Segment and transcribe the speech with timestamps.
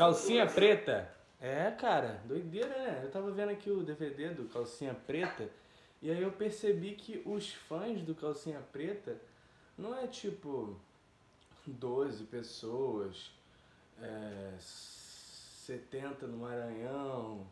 [0.00, 1.14] Calcinha preta.
[1.38, 3.00] É, cara, doideira, né?
[3.04, 5.46] Eu tava vendo aqui o DVD do Calcinha Preta
[6.00, 9.20] e aí eu percebi que os fãs do Calcinha Preta
[9.76, 10.80] não é tipo
[11.66, 13.30] 12 pessoas,
[14.00, 17.46] é, 70 no Maranhão.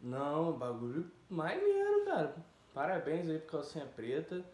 [0.00, 2.34] Não, bagulho maneiro, cara.
[2.74, 4.44] Parabéns aí pro Calcinha Preta.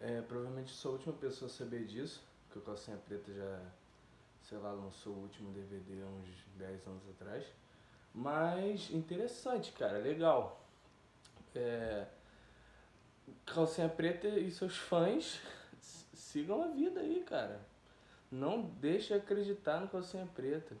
[0.00, 3.60] É, provavelmente sou a última pessoa a saber disso, porque o Calcinha Preta já,
[4.48, 7.44] sei lá, lançou o último DVD há uns 10 anos atrás.
[8.14, 10.64] Mas interessante, cara, legal.
[11.54, 12.06] É,
[13.44, 15.40] Calcinha Preta e seus fãs
[16.14, 17.60] sigam a vida aí, cara.
[18.30, 20.76] Não deixe de acreditar no Calcinha Preta.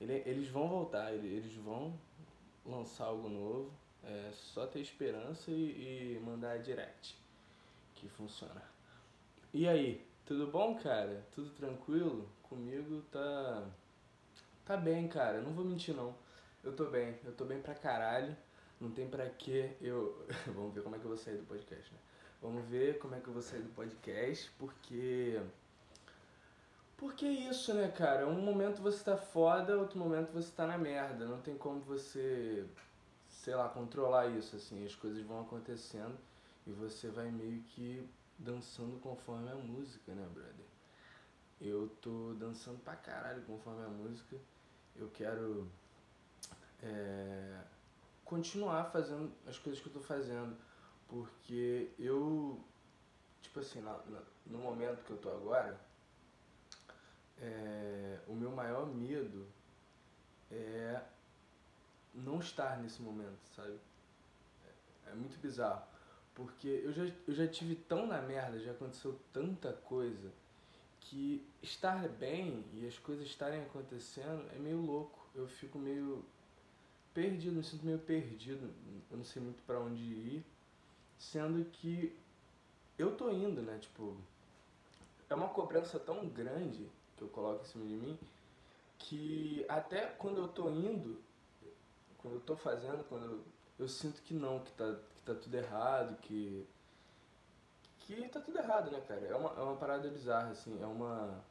[0.00, 1.98] Ele, eles vão voltar, eles vão
[2.64, 3.70] lançar algo novo.
[4.04, 7.16] É só ter esperança e, e mandar direct
[7.94, 8.62] que funciona.
[9.54, 11.26] E aí, tudo bom, cara?
[11.34, 12.28] Tudo tranquilo?
[12.42, 13.64] Comigo tá.
[14.64, 15.40] Tá bem, cara.
[15.40, 16.14] Não vou mentir, não.
[16.62, 17.18] Eu tô bem.
[17.24, 18.36] Eu tô bem pra caralho.
[18.80, 20.26] Não tem pra que eu.
[20.54, 21.98] Vamos ver como é que eu vou sair do podcast, né?
[22.40, 25.40] Vamos ver como é que eu vou sair do podcast, porque.
[26.96, 28.26] Porque é isso, né, cara?
[28.28, 31.24] Um momento você tá foda, outro momento você tá na merda.
[31.24, 32.64] Não tem como você,
[33.28, 34.84] sei lá, controlar isso, assim.
[34.84, 36.16] As coisas vão acontecendo
[36.66, 40.66] e você vai meio que dançando conforme a música, né, brother?
[41.60, 44.36] Eu tô dançando pra caralho conforme a música.
[44.96, 45.70] Eu quero
[46.82, 47.60] é,
[48.24, 50.56] continuar fazendo as coisas que eu tô fazendo.
[51.08, 52.62] Porque eu,
[53.42, 55.78] tipo assim, na, na, no momento que eu tô agora,
[57.38, 59.46] é, o meu maior medo
[60.50, 61.02] é
[62.14, 63.78] não estar nesse momento, sabe?
[65.06, 65.91] É, é muito bizarro.
[66.34, 70.32] Porque eu já, eu já tive tão na merda, já aconteceu tanta coisa,
[71.00, 75.18] que estar bem e as coisas estarem acontecendo é meio louco.
[75.34, 76.24] Eu fico meio
[77.12, 78.70] perdido, me sinto meio perdido,
[79.10, 80.44] eu não sei muito para onde ir,
[81.18, 82.16] sendo que
[82.98, 83.78] eu tô indo, né?
[83.78, 84.16] Tipo,
[85.28, 88.18] é uma cobrança tão grande que eu coloco em cima de mim
[89.02, 91.20] que até quando eu tô indo,
[92.18, 93.40] quando eu tô fazendo, quando eu,
[93.80, 96.66] eu sinto que não, que tá que tá tudo errado, que.
[98.00, 99.24] que tá tudo errado, né, cara?
[99.26, 101.42] É uma, é uma parada bizarra, assim, é uma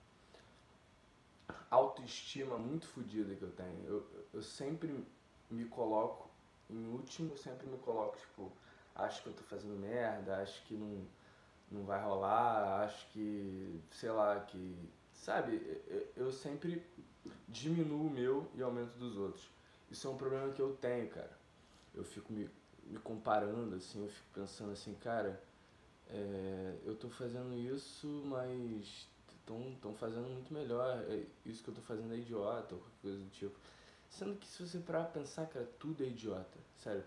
[1.69, 3.85] autoestima muito fodida que eu tenho.
[3.85, 5.05] Eu, eu sempre
[5.49, 6.29] me coloco
[6.69, 8.51] em último, sempre me coloco, tipo,
[8.95, 11.05] acho que eu tô fazendo merda, acho que não,
[11.71, 14.89] não vai rolar, acho que, sei lá, que.
[15.13, 16.85] Sabe, eu, eu sempre
[17.47, 19.49] diminuo o meu e aumento dos outros.
[19.89, 21.39] Isso é um problema que eu tenho, cara.
[21.93, 22.49] Eu fico me
[22.91, 25.41] me comparando, assim, eu fico pensando assim, cara,
[26.09, 29.07] é, eu tô fazendo isso, mas
[29.73, 33.29] estão fazendo muito melhor, é, isso que eu tô fazendo é idiota, ou coisa do
[33.29, 33.57] tipo.
[34.09, 37.03] Sendo que se você parar pra pensar, cara, tudo é idiota, sério.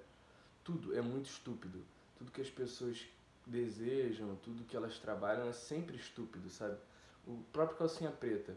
[0.62, 1.84] Tudo é muito estúpido.
[2.16, 3.06] Tudo que as pessoas
[3.46, 6.78] desejam, tudo que elas trabalham é sempre estúpido, sabe?
[7.26, 8.56] O próprio calcinha preta.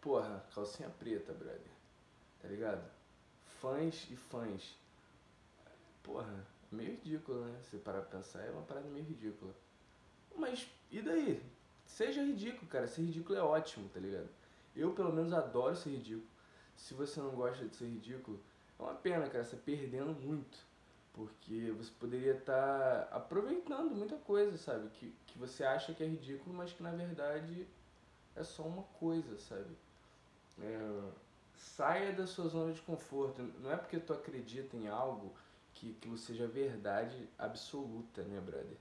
[0.00, 1.60] Porra, calcinha preta, brother.
[2.40, 2.88] Tá ligado?
[3.60, 4.77] Fãs e fãs
[6.08, 7.58] porra, meio ridículo, né?
[7.70, 9.54] Se parar pra pensar, é uma parada meio ridícula.
[10.34, 11.42] Mas, e daí?
[11.86, 12.86] Seja ridículo, cara.
[12.86, 14.28] Ser ridículo é ótimo, tá ligado?
[14.74, 16.26] Eu, pelo menos, adoro ser ridículo.
[16.76, 18.40] Se você não gosta de ser ridículo,
[18.78, 19.44] é uma pena, cara.
[19.44, 20.66] Você tá perdendo muito.
[21.12, 24.88] Porque você poderia estar tá aproveitando muita coisa, sabe?
[24.90, 27.66] Que, que você acha que é ridículo, mas que na verdade
[28.36, 29.76] é só uma coisa, sabe?
[30.60, 31.10] É,
[31.56, 33.42] saia da sua zona de conforto.
[33.60, 35.34] Não é porque tu acredita em algo
[35.78, 38.76] que aquilo seja verdade absoluta, né, brother?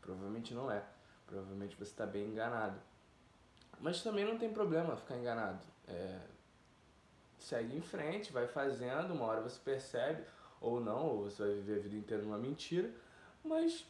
[0.00, 0.82] Provavelmente não é.
[1.26, 2.80] Provavelmente você está bem enganado.
[3.78, 5.60] Mas também não tem problema ficar enganado.
[5.86, 6.18] É,
[7.38, 10.24] segue em frente, vai fazendo, uma hora você percebe,
[10.60, 12.90] ou não, ou você vai viver a vida inteira numa mentira,
[13.44, 13.86] mas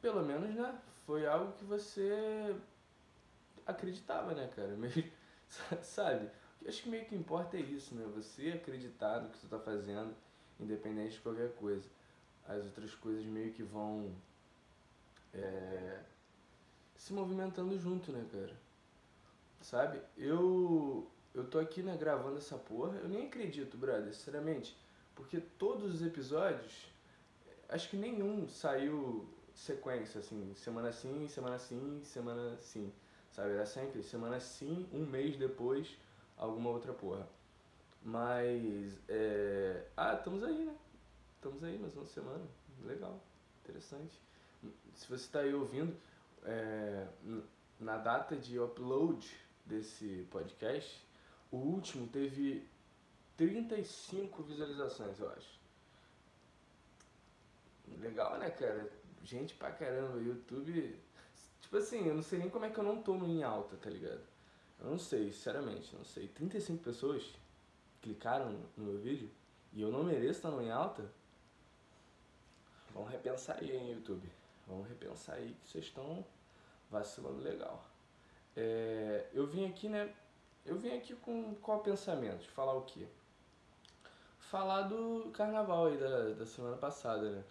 [0.00, 2.56] pelo menos, né, foi algo que você
[3.66, 4.74] acreditava, né, cara?
[4.76, 5.12] Meio,
[5.82, 6.30] sabe?
[6.66, 8.06] Acho que meio que importa é isso, né?
[8.14, 10.14] Você acreditar no que você está fazendo
[10.60, 11.88] independente de qualquer coisa.
[12.46, 14.12] As outras coisas meio que vão
[15.32, 16.00] é,
[16.96, 18.56] se movimentando junto, né, cara?
[19.60, 20.00] Sabe?
[20.16, 24.76] Eu eu tô aqui, né, gravando essa porra, eu nem acredito, brother, sinceramente.
[25.14, 26.92] Porque todos os episódios,
[27.68, 32.92] acho que nenhum saiu sequência, assim, semana sim, semana sim, semana sim.
[33.30, 33.50] Sabe?
[33.50, 35.96] Era sempre semana sim, um mês depois,
[36.36, 37.28] alguma outra porra.
[38.02, 39.84] Mas, é...
[39.96, 40.74] ah, estamos aí, né?
[41.36, 42.44] Estamos aí mais uma semana.
[42.84, 43.20] Legal,
[43.62, 44.18] interessante.
[44.94, 45.94] Se você está aí ouvindo,
[46.44, 47.06] é...
[47.78, 49.30] na data de upload
[49.66, 51.06] desse podcast,
[51.50, 52.66] o último teve
[53.36, 55.60] 35 visualizações, eu acho.
[57.98, 58.90] Legal, né, cara?
[59.22, 60.96] Gente pra caramba, YouTube.
[61.60, 63.90] Tipo assim, eu não sei nem como é que eu não tô em alta, tá
[63.90, 64.22] ligado?
[64.80, 66.28] Eu não sei, sinceramente, não sei.
[66.28, 67.34] 35 pessoas
[68.00, 69.30] clicaram no meu vídeo
[69.72, 71.10] e eu não mereço estar no em alta?
[72.92, 74.30] Vamos repensar aí, hein, YouTube.
[74.66, 76.24] Vamos repensar aí que vocês estão
[76.90, 77.84] vacilando legal.
[78.56, 80.12] É, eu vim aqui, né?
[80.64, 82.48] Eu vim aqui com qual pensamento?
[82.48, 83.06] Falar o quê?
[84.38, 87.44] Falar do carnaval aí da, da semana passada, né?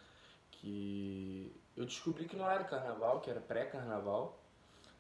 [0.52, 4.38] Que eu descobri que não era carnaval, que era pré-carnaval.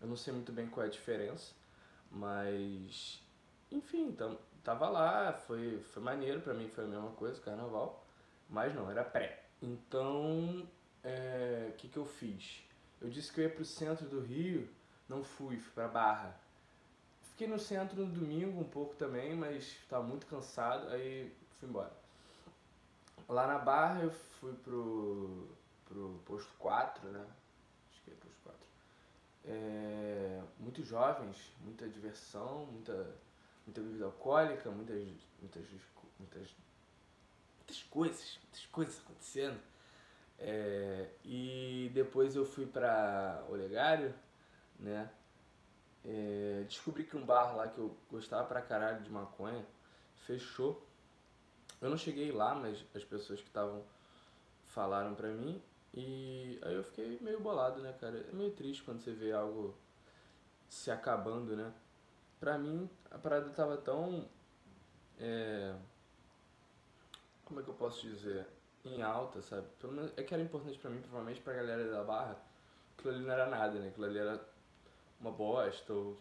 [0.02, 1.54] Eu não sei muito bem qual é a diferença,
[2.10, 3.22] mas
[3.72, 4.38] enfim, então,
[4.70, 8.06] tava lá, foi, foi maneiro, pra mim foi a mesma coisa, carnaval,
[8.48, 9.44] mas não, era pré.
[9.60, 10.68] Então, o
[11.04, 12.64] é, que, que eu fiz?
[13.02, 14.70] Eu disse que eu ia pro centro do Rio,
[15.08, 16.40] não fui, fui pra Barra.
[17.32, 21.92] Fiquei no centro no domingo um pouco também, mas estava muito cansado, aí fui embora.
[23.28, 25.48] Lá na Barra eu fui pro,
[25.86, 27.26] pro posto 4, né?
[27.90, 28.60] Acho que é posto 4.
[29.46, 33.16] É, muitos jovens, muita diversão, muita,
[33.70, 35.04] muita bebida alcoólica, muitas,
[35.40, 35.64] muitas,
[36.18, 36.56] muitas,
[37.58, 39.60] muitas coisas, muitas coisas acontecendo.
[40.40, 44.14] É, e depois eu fui para Olegário,
[44.80, 45.10] né?
[46.04, 49.66] É, descobri que um bar lá que eu gostava pra caralho de maconha
[50.26, 50.84] fechou.
[51.82, 53.84] Eu não cheguei lá, mas as pessoas que estavam
[54.68, 55.62] falaram pra mim.
[55.94, 58.18] E aí eu fiquei meio bolado, né, cara?
[58.18, 59.76] É meio triste quando você vê algo
[60.70, 61.74] se acabando, né?
[62.40, 64.28] Pra mim, a parada tava tão.
[65.20, 65.76] É,
[67.46, 68.48] como é que eu posso dizer?
[68.86, 69.68] em alta, sabe?
[69.80, 72.38] Pelo menos é que era importante pra mim, provavelmente pra galera da barra,
[72.98, 73.90] aquilo ali não era nada, né?
[73.90, 74.44] Aquilo ali era
[75.20, 76.18] uma bosta ou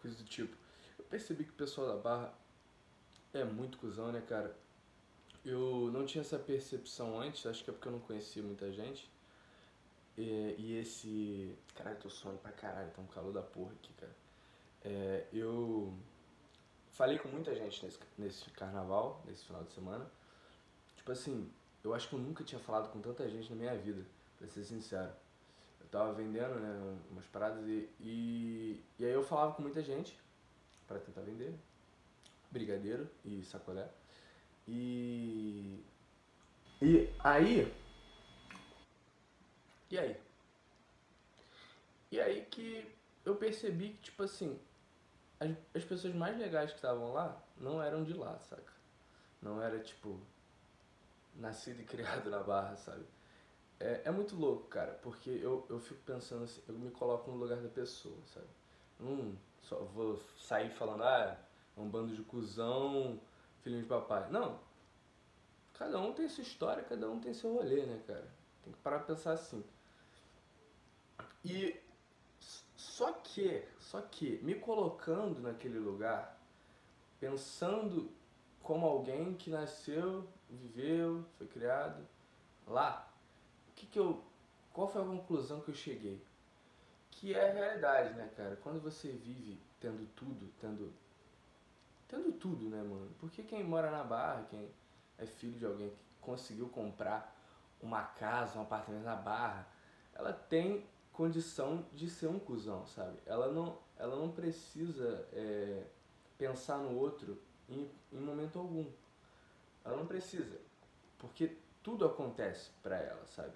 [0.00, 0.56] coisa do tipo.
[0.98, 2.34] Eu percebi que o pessoal da barra
[3.32, 4.54] é muito cuzão, né, cara?
[5.44, 9.10] Eu não tinha essa percepção antes, acho que é porque eu não conhecia muita gente.
[10.16, 11.56] E, e esse.
[11.74, 14.12] Caralho, tô suando pra caralho, tá um calor da porra aqui, cara.
[14.84, 15.96] É, eu
[16.92, 20.10] falei com muita gente nesse, nesse carnaval, nesse final de semana.
[20.96, 21.50] Tipo assim,
[21.82, 24.04] eu acho que eu nunca tinha falado com tanta gente na minha vida,
[24.38, 25.12] pra ser sincero.
[25.80, 30.16] Eu tava vendendo, né, umas paradas e, e, e aí eu falava com muita gente
[30.86, 31.54] para tentar vender
[32.50, 33.88] brigadeiro e sacolé.
[34.68, 35.80] E
[36.80, 37.72] e aí
[39.90, 40.16] e aí?
[42.10, 42.86] E aí que
[43.24, 44.58] eu percebi que tipo assim,
[45.42, 48.72] as, as pessoas mais legais que estavam lá não eram de lá, saca?
[49.40, 50.20] Não era tipo
[51.34, 53.04] nascido e criado na Barra, sabe?
[53.80, 57.36] É, é muito louco, cara, porque eu, eu fico pensando assim, eu me coloco no
[57.36, 58.46] lugar da pessoa, sabe?
[59.00, 61.36] Não só vou sair falando, ah,
[61.76, 63.20] é um bando de cuzão,
[63.62, 64.28] filho de papai.
[64.30, 64.60] Não.
[65.74, 68.28] Cada um tem sua história, cada um tem seu rolê, né, cara?
[68.62, 69.64] Tem que parar pra pensar assim.
[71.44, 71.80] E
[72.92, 76.38] só que, só que, me colocando naquele lugar,
[77.18, 78.12] pensando
[78.62, 82.06] como alguém que nasceu, viveu, foi criado
[82.66, 83.10] lá.
[83.70, 84.22] O que que eu,
[84.74, 86.22] qual foi a conclusão que eu cheguei?
[87.10, 88.56] Que é a realidade, né, cara?
[88.56, 90.92] Quando você vive tendo tudo, tendo
[92.06, 93.10] tendo tudo, né, mano?
[93.18, 94.70] Porque quem mora na Barra, quem
[95.16, 97.34] é filho de alguém que conseguiu comprar
[97.80, 99.66] uma casa, um apartamento na Barra,
[100.14, 103.18] ela tem condição de ser um cuzão, sabe?
[103.26, 105.84] Ela não, ela não precisa é,
[106.38, 107.38] pensar no outro
[107.68, 108.86] em, em momento algum.
[109.84, 110.58] Ela não precisa,
[111.18, 113.52] porque tudo acontece para ela, sabe?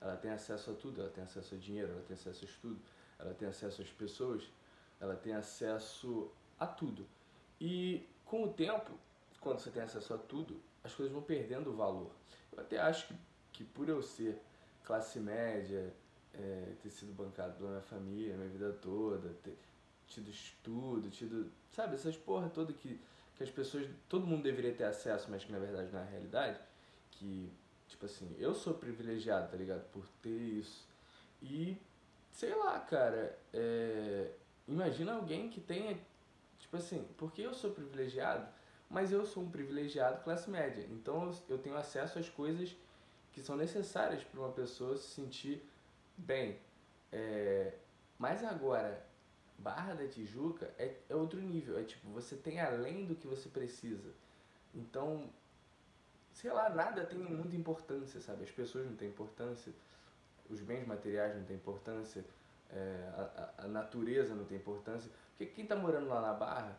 [0.00, 2.80] Ela tem acesso a tudo, ela tem acesso a dinheiro, ela tem acesso a estudo,
[3.18, 4.42] ela tem acesso às pessoas,
[5.00, 7.06] ela tem acesso a tudo.
[7.60, 8.92] E com o tempo,
[9.40, 12.10] quando você tem acesso a tudo, as coisas vão perdendo o valor.
[12.52, 13.14] Eu até acho que,
[13.52, 14.40] que por eu ser
[14.84, 15.92] classe média,
[16.38, 19.56] é, ter sido bancado pela minha família, minha vida toda, ter
[20.06, 23.00] tido estudo, tido, sabe, essas porra toda que
[23.36, 26.58] que as pessoas, todo mundo deveria ter acesso, mas que na verdade não é realidade,
[27.10, 27.52] que,
[27.86, 30.88] tipo assim, eu sou privilegiado, tá ligado, por ter isso.
[31.42, 31.76] E,
[32.32, 34.32] sei lá, cara, é,
[34.66, 35.98] imagina alguém que tenha,
[36.58, 38.48] tipo assim, porque eu sou privilegiado,
[38.88, 42.74] mas eu sou um privilegiado classe média, então eu tenho acesso às coisas
[43.32, 45.62] que são necessárias para uma pessoa se sentir
[46.16, 46.58] bem.
[47.12, 47.72] É,
[48.18, 49.04] mas agora,
[49.58, 51.78] Barra da Tijuca é, é outro nível.
[51.78, 54.12] É tipo, você tem além do que você precisa.
[54.74, 55.30] Então,
[56.32, 58.44] sei lá, nada tem muita importância, sabe?
[58.44, 59.72] As pessoas não têm importância,
[60.50, 62.24] os bens materiais não têm importância,
[62.70, 65.10] é, a, a, natureza não tem importância.
[65.36, 66.78] Porque quem tá morando lá na Barra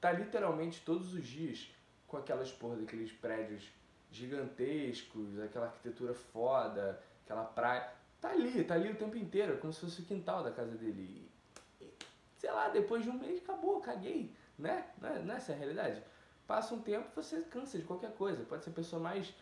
[0.00, 1.70] tá literalmente todos os dias
[2.08, 3.70] com aquelas porra daqueles prédios
[4.10, 7.88] gigantescos, aquela arquitetura foda, aquela praia.
[8.20, 11.30] Tá ali, tá ali o tempo inteiro, como se fosse o quintal da casa dele.
[11.80, 11.88] E,
[12.38, 14.86] sei lá, depois de um mês acabou, caguei, né?
[15.02, 16.02] É, não é essa a realidade?
[16.46, 18.44] Passa um tempo você cansa de qualquer coisa.
[18.44, 19.32] Pode ser a pessoa mais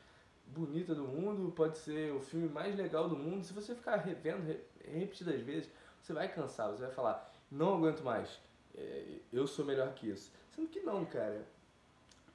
[0.46, 3.44] bonita do mundo, pode ser o filme mais legal do mundo.
[3.44, 4.44] Se você ficar revendo
[4.84, 5.70] repetidas vezes,
[6.00, 8.38] você vai cansar, você vai falar, não aguento mais,
[8.74, 10.32] é, eu sou melhor que isso.
[10.54, 11.44] Sendo que não, cara.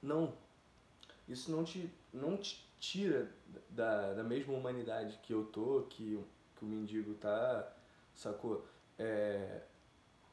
[0.01, 0.33] Não.
[1.27, 3.31] Isso não te, não te tira
[3.69, 6.21] da, da mesma humanidade que eu tô, que,
[6.53, 7.71] que o mendigo tá,
[8.13, 8.67] sacou?
[8.99, 9.61] É,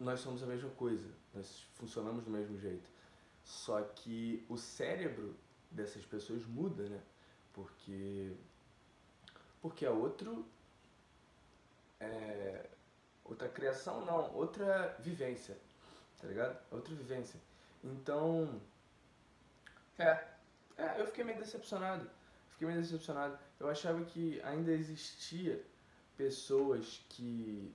[0.01, 2.91] nós somos a mesma coisa, nós funcionamos do mesmo jeito.
[3.45, 5.37] Só que o cérebro
[5.71, 7.01] dessas pessoas muda, né?
[7.53, 8.33] Porque,
[9.63, 10.45] porque é outro.
[12.01, 12.67] É,
[13.25, 15.57] outra criação, não, outra vivência,
[16.21, 16.59] tá ligado?
[16.73, 17.39] Outra vivência.
[17.85, 18.61] Então.
[19.97, 20.25] É,
[20.77, 22.11] é, eu fiquei meio decepcionado.
[22.61, 23.39] Fiquei meio decepcionado.
[23.59, 25.65] Eu achava que ainda existia
[26.15, 27.75] pessoas que.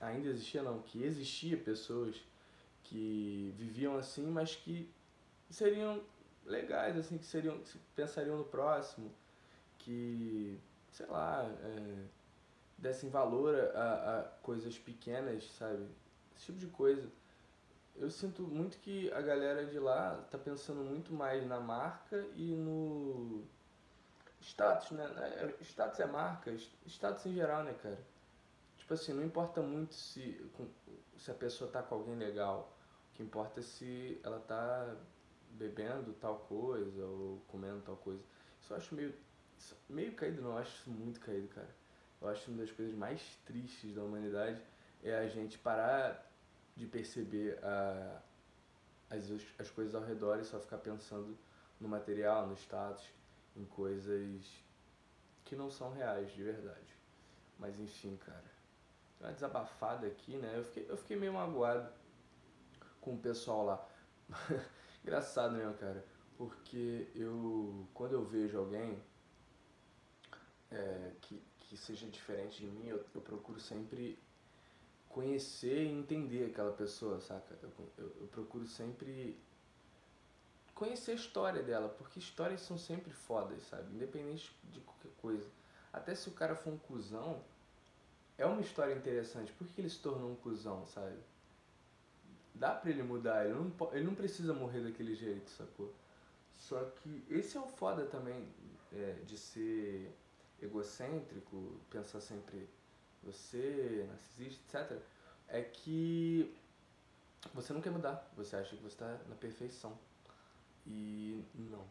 [0.00, 2.14] Ainda existia não, que existia pessoas
[2.84, 4.88] que viviam assim, mas que
[5.50, 6.00] seriam
[6.44, 9.10] legais, assim, que seriam, que pensariam no próximo,
[9.78, 10.56] que,
[10.92, 12.04] sei lá, é,
[12.78, 15.84] dessem valor a, a coisas pequenas, sabe?
[16.36, 17.10] Esse tipo de coisa.
[17.96, 22.54] Eu sinto muito que a galera de lá tá pensando muito mais na marca e
[22.54, 23.55] no
[24.46, 25.04] status, né?
[25.40, 26.52] É, status é marca,
[26.86, 27.98] status em geral, né, cara?
[28.78, 30.40] Tipo assim, não importa muito se,
[31.16, 32.72] se a pessoa tá com alguém legal.
[33.10, 34.94] O que importa é se ela tá
[35.50, 38.22] bebendo tal coisa ou comendo tal coisa.
[38.62, 39.14] Isso eu acho meio,
[39.88, 41.74] meio caído, não, eu acho isso muito caído, cara.
[42.20, 44.62] Eu acho uma das coisas mais tristes da humanidade
[45.02, 46.24] é a gente parar
[46.76, 48.20] de perceber a,
[49.10, 49.24] as,
[49.58, 51.36] as coisas ao redor e só ficar pensando
[51.80, 53.04] no material, no status,
[53.56, 54.44] em coisas
[55.44, 56.96] que não são reais de verdade.
[57.58, 58.56] Mas enfim, cara.
[59.20, 60.52] Uma desabafada aqui, né?
[60.56, 61.90] Eu fiquei, eu fiquei meio magoado
[63.00, 63.88] com o pessoal lá.
[65.02, 66.04] Engraçado mesmo, cara.
[66.36, 69.02] Porque eu, quando eu vejo alguém
[70.70, 74.18] é, que, que seja diferente de mim, eu, eu procuro sempre
[75.08, 77.58] conhecer e entender aquela pessoa, saca?
[77.62, 79.38] Eu, eu, eu, procuro sempre
[80.76, 83.92] conhecer a história dela, porque histórias são sempre fodas, sabe?
[83.92, 85.48] Independente de qualquer coisa.
[85.92, 87.42] Até se o cara for um cuzão,
[88.38, 89.52] é uma história interessante.
[89.52, 91.16] Por que ele se tornou um cuzão, sabe?
[92.58, 95.92] dá pra ele mudar, ele não, ele não precisa morrer daquele jeito, sacou?
[96.56, 98.48] Só que esse é o foda também
[98.92, 100.10] é, de ser
[100.60, 102.68] egocêntrico, pensar sempre
[103.22, 105.02] você, narcisista, etc.
[105.48, 106.54] É que
[107.52, 109.96] você não quer mudar, você acha que você está na perfeição.
[110.86, 111.84] E não,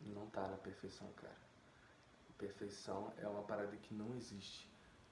[0.00, 1.36] não tá na perfeição, cara.
[2.38, 4.68] Perfeição é uma parada que não existe.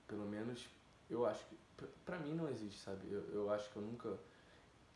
[0.06, 0.68] Pelo menos
[1.08, 1.56] eu acho que,
[2.04, 3.10] pra mim não existe, sabe?
[3.10, 4.18] Eu, eu acho que eu nunca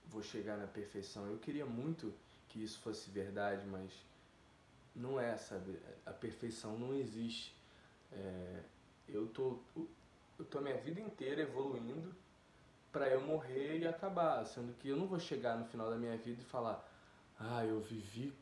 [0.06, 1.26] vou chegar na perfeição.
[1.26, 2.12] Eu queria muito
[2.48, 3.90] que isso fosse verdade, mas
[4.94, 5.78] não é, sabe?
[6.04, 7.54] A perfeição não existe.
[8.12, 8.62] É,
[9.08, 9.58] eu tô
[10.38, 12.14] eu tô a minha vida inteira evoluindo
[12.92, 16.16] para eu morrer e acabar, sendo que eu não vou chegar no final da minha
[16.16, 16.86] vida e falar:
[17.38, 18.32] "Ah, eu vivi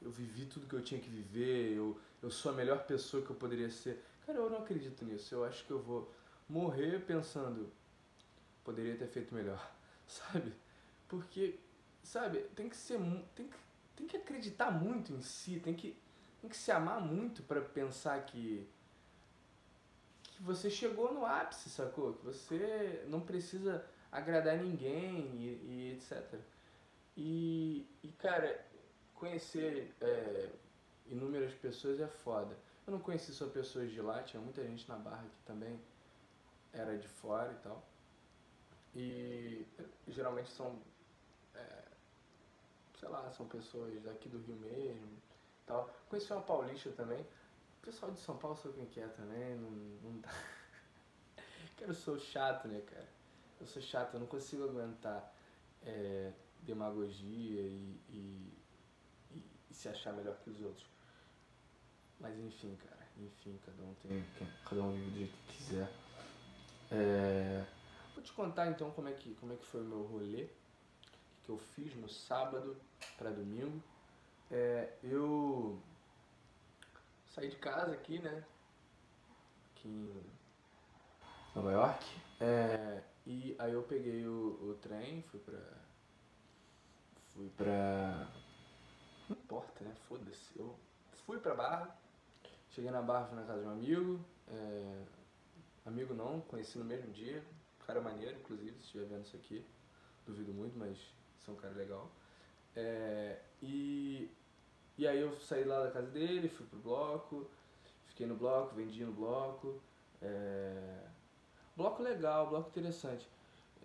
[0.00, 3.30] eu vivi tudo que eu tinha que viver, eu eu sou a melhor pessoa que
[3.30, 4.04] eu poderia ser".
[4.26, 5.34] Cara, eu não acredito nisso.
[5.34, 6.12] Eu acho que eu vou
[6.48, 7.70] morrer pensando
[8.68, 9.72] poderia ter feito melhor,
[10.06, 10.52] sabe?
[11.08, 11.58] Porque,
[12.02, 12.98] sabe, tem que ser.
[13.34, 13.56] Tem que,
[13.96, 15.96] tem que acreditar muito em si, tem que,
[16.40, 18.68] tem que se amar muito para pensar que.
[20.22, 22.12] que você chegou no ápice, sacou?
[22.12, 26.38] Que você não precisa agradar ninguém e, e etc.
[27.20, 28.64] E, e, cara,
[29.16, 30.50] conhecer é,
[31.06, 32.56] inúmeras pessoas é foda.
[32.86, 35.80] Eu não conheci só pessoas de lá, tinha muita gente na barra que também
[36.72, 37.84] era de fora e tal.
[38.94, 39.66] E
[40.06, 40.80] geralmente são
[41.56, 41.82] é,
[43.00, 45.18] sei lá, são pessoas daqui do Rio mesmo
[45.66, 45.90] tal.
[46.08, 47.20] Conheci uma paulista também.
[47.20, 50.30] O pessoal de São Paulo sabe quem que é também, não, não dá.
[51.82, 53.08] eu sou chato, né, cara?
[53.60, 55.34] Eu sou chato, eu não consigo aguentar
[55.82, 58.52] é, demagogia e, e,
[59.30, 60.86] e, e, se achar melhor que os outros.
[62.20, 64.24] Mas enfim, cara, enfim, cada um tem.
[64.64, 65.92] Cada um vive do jeito que quiser.
[66.90, 67.64] É,
[68.14, 70.48] vou te contar então como é que, como é que foi o meu rolê
[71.48, 72.76] que eu fiz no sábado
[73.16, 73.82] para domingo.
[74.50, 75.80] É, eu
[77.34, 78.44] saí de casa aqui, né?
[79.70, 80.22] Aqui em
[81.54, 82.04] Nova York.
[82.40, 85.58] É, e aí eu peguei o, o trem, fui pra.
[87.38, 88.28] Fui pra.
[89.28, 89.94] Não importa, né?
[90.08, 90.58] Foda-se.
[90.58, 90.74] Eu
[91.24, 91.96] fui pra Barra,
[92.70, 94.20] cheguei na Barra, fui na casa de um amigo.
[94.48, 95.04] É...
[95.86, 97.40] Amigo não, conheci no mesmo dia.
[97.86, 99.64] Cara maneiro, inclusive, se estiver vendo isso aqui.
[100.26, 100.98] Duvido muito, mas
[101.38, 102.10] sou um cara legal.
[102.74, 103.38] É...
[103.62, 104.28] E...
[104.98, 107.48] e aí eu saí lá da casa dele, fui pro bloco,
[108.06, 109.80] fiquei no bloco, vendi no bloco.
[110.20, 111.04] É...
[111.76, 113.28] Bloco legal, bloco interessante.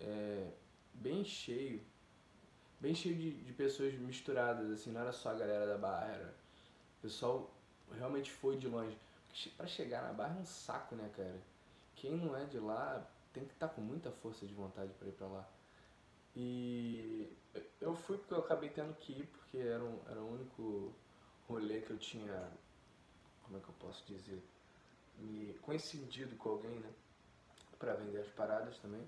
[0.00, 0.50] É...
[0.94, 1.80] Bem cheio,
[2.80, 6.34] bem cheio de, de pessoas misturadas, assim, não era só a galera da barra, era.
[6.98, 7.50] O pessoal
[7.92, 8.96] realmente foi de longe.
[9.56, 11.40] Para chegar na barra é um saco, né, cara?
[11.96, 15.08] Quem não é de lá tem que estar tá com muita força de vontade para
[15.08, 15.48] ir para lá.
[16.36, 17.36] E
[17.80, 20.92] eu fui porque eu acabei tendo que ir, porque era, um, era o único
[21.48, 22.50] rolê que eu tinha,
[23.42, 24.42] como é que eu posso dizer,
[25.18, 26.90] me coincidido com alguém, né?
[27.78, 29.06] Pra vender as paradas também.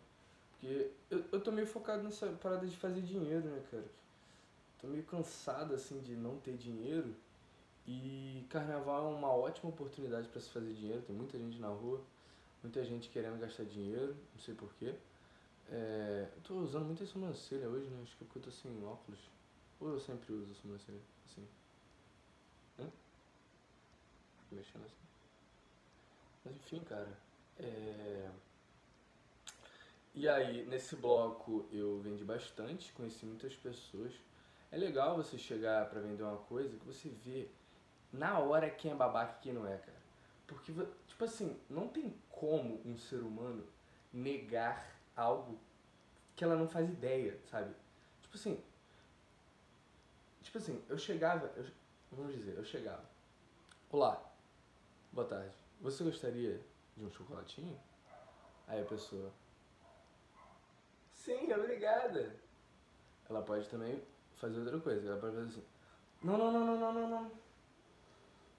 [0.59, 3.85] Porque eu, eu tô meio focado nessa parada de fazer dinheiro, né, cara?
[4.81, 7.15] Tô meio cansado, assim, de não ter dinheiro.
[7.87, 11.03] E carnaval é uma ótima oportunidade para se fazer dinheiro.
[11.03, 12.01] Tem muita gente na rua,
[12.63, 14.95] muita gente querendo gastar dinheiro, não sei porquê.
[15.71, 18.01] É, eu tô usando muita sobrancelha hoje, né?
[18.03, 19.21] Acho que é porque eu tô sem óculos.
[19.81, 21.47] Ou eu sempre uso sobrancelha, assim.
[22.79, 22.91] Hã?
[24.51, 25.07] Mexendo assim.
[26.45, 27.19] Mas enfim, cara.
[27.59, 28.31] É...
[30.17, 34.15] E aí, nesse bloco eu vendi bastante, conheci muitas pessoas.
[34.73, 37.51] É legal você chegar para vender uma coisa que você vê
[38.11, 39.99] na hora quem é babaca e quem não é, cara.
[40.47, 40.73] Porque,
[41.07, 43.63] tipo assim, não tem como um ser humano
[44.11, 45.59] negar algo
[46.35, 47.75] que ela não faz ideia, sabe?
[48.23, 48.65] Tipo assim,
[50.41, 51.67] tipo assim, eu chegava, eu,
[52.11, 53.05] vamos dizer, eu chegava.
[53.91, 54.33] Olá,
[55.13, 55.55] boa tarde.
[55.83, 56.59] Você gostaria
[56.97, 57.79] de um chocolatinho?
[58.67, 59.31] Aí a pessoa,
[61.27, 62.37] Sim, obrigada.
[63.29, 64.01] Ela pode também
[64.37, 65.09] fazer outra coisa.
[65.09, 65.65] Ela pode fazer assim.
[66.23, 67.31] Não, não, não, não, não, não, não.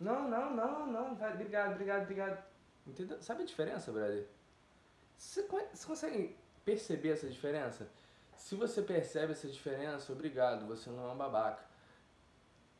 [0.01, 1.11] Não, não, não, não.
[1.13, 2.43] Obrigado, obrigado, obrigado.
[2.85, 3.21] Entendeu?
[3.21, 4.27] Sabe a diferença, brother?
[5.17, 5.43] Você,
[5.85, 7.89] consegue perceber essa diferença?
[8.35, 11.63] Se você percebe essa diferença, obrigado, você não é um babaca.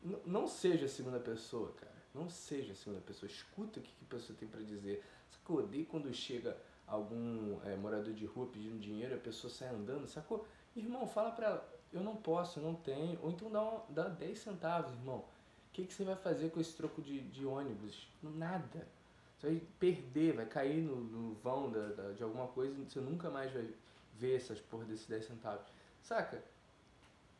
[0.04, 1.96] N não seja a segunda pessoa, cara.
[2.14, 3.32] Não seja a segunda pessoa.
[3.32, 5.02] Escuta o que, que a pessoa tem para dizer.
[5.48, 10.48] Odeio quando chega algum é, morador de rua pedindo dinheiro, a pessoa sai andando, sacou?
[10.76, 13.20] Irmão, fala pra ela, eu não posso, eu não tenho.
[13.22, 15.18] Ou então dá, dá 10 centavos, irmão.
[15.18, 15.26] O
[15.74, 18.08] que, que você vai fazer com esse troco de, de ônibus?
[18.24, 18.88] Nada.
[19.38, 23.30] Você vai perder, vai cair no, no vão da, da, de alguma coisa você nunca
[23.30, 23.70] mais vai
[24.16, 25.68] ver essas porra desses 10 centavos.
[26.02, 26.42] Saca?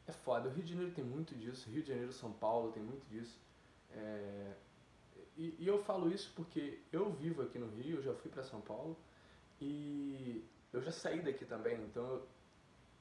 [0.06, 0.50] É foda.
[0.50, 1.70] O Rio de Janeiro tem muito disso.
[1.70, 3.40] Rio de Janeiro, São Paulo tem muito disso.
[3.92, 4.54] É...
[5.36, 8.44] E, e eu falo isso porque eu vivo aqui no Rio, eu já fui para
[8.44, 8.96] São Paulo.
[9.60, 12.28] E eu já saí daqui também, então eu,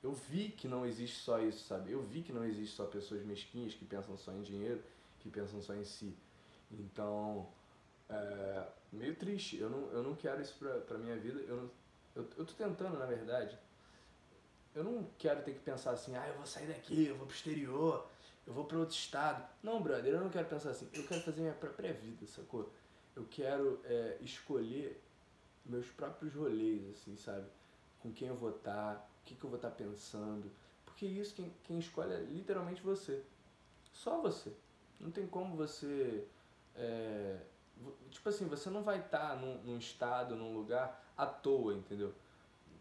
[0.03, 1.93] eu vi que não existe só isso, sabe?
[1.93, 4.83] Eu vi que não existe só pessoas mesquinhas que pensam só em dinheiro,
[5.21, 6.17] que pensam só em si.
[6.71, 7.49] Então,
[8.09, 9.59] é, meio triste.
[9.59, 11.41] Eu não, eu não quero isso pra, pra minha vida.
[11.41, 11.71] Eu,
[12.15, 13.59] eu, eu tô tentando, na verdade.
[14.75, 17.35] Eu não quero ter que pensar assim, ah, eu vou sair daqui, eu vou pro
[17.35, 18.07] exterior,
[18.47, 19.47] eu vou para outro estado.
[19.63, 20.89] Não, brother, eu não quero pensar assim.
[20.93, 22.71] Eu quero fazer minha própria vida, sacou?
[23.15, 25.03] Eu quero é, escolher
[25.69, 27.47] meus próprios rolês, assim, sabe?
[28.01, 30.51] Com quem eu vou estar, tá, o que, que eu vou estar tá pensando.
[30.85, 33.23] Porque isso quem, quem escolhe é literalmente você.
[33.93, 34.53] Só você.
[35.01, 36.27] Não tem como você.
[36.75, 37.41] É,
[38.11, 42.15] tipo assim, você não vai estar tá num, num estado, num lugar à toa, entendeu?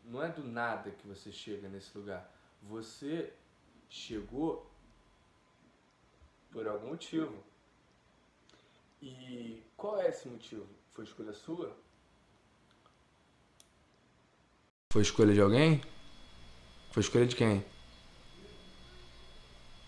[0.04, 2.32] Não é do nada que você chega nesse lugar.
[2.64, 3.34] Você
[3.90, 4.70] chegou
[6.52, 7.44] por algum motivo.
[9.02, 10.68] E qual é esse motivo?
[10.92, 11.76] Foi escolha sua?
[14.96, 15.82] Foi escolha de alguém?
[16.92, 17.66] Foi escolha de quem?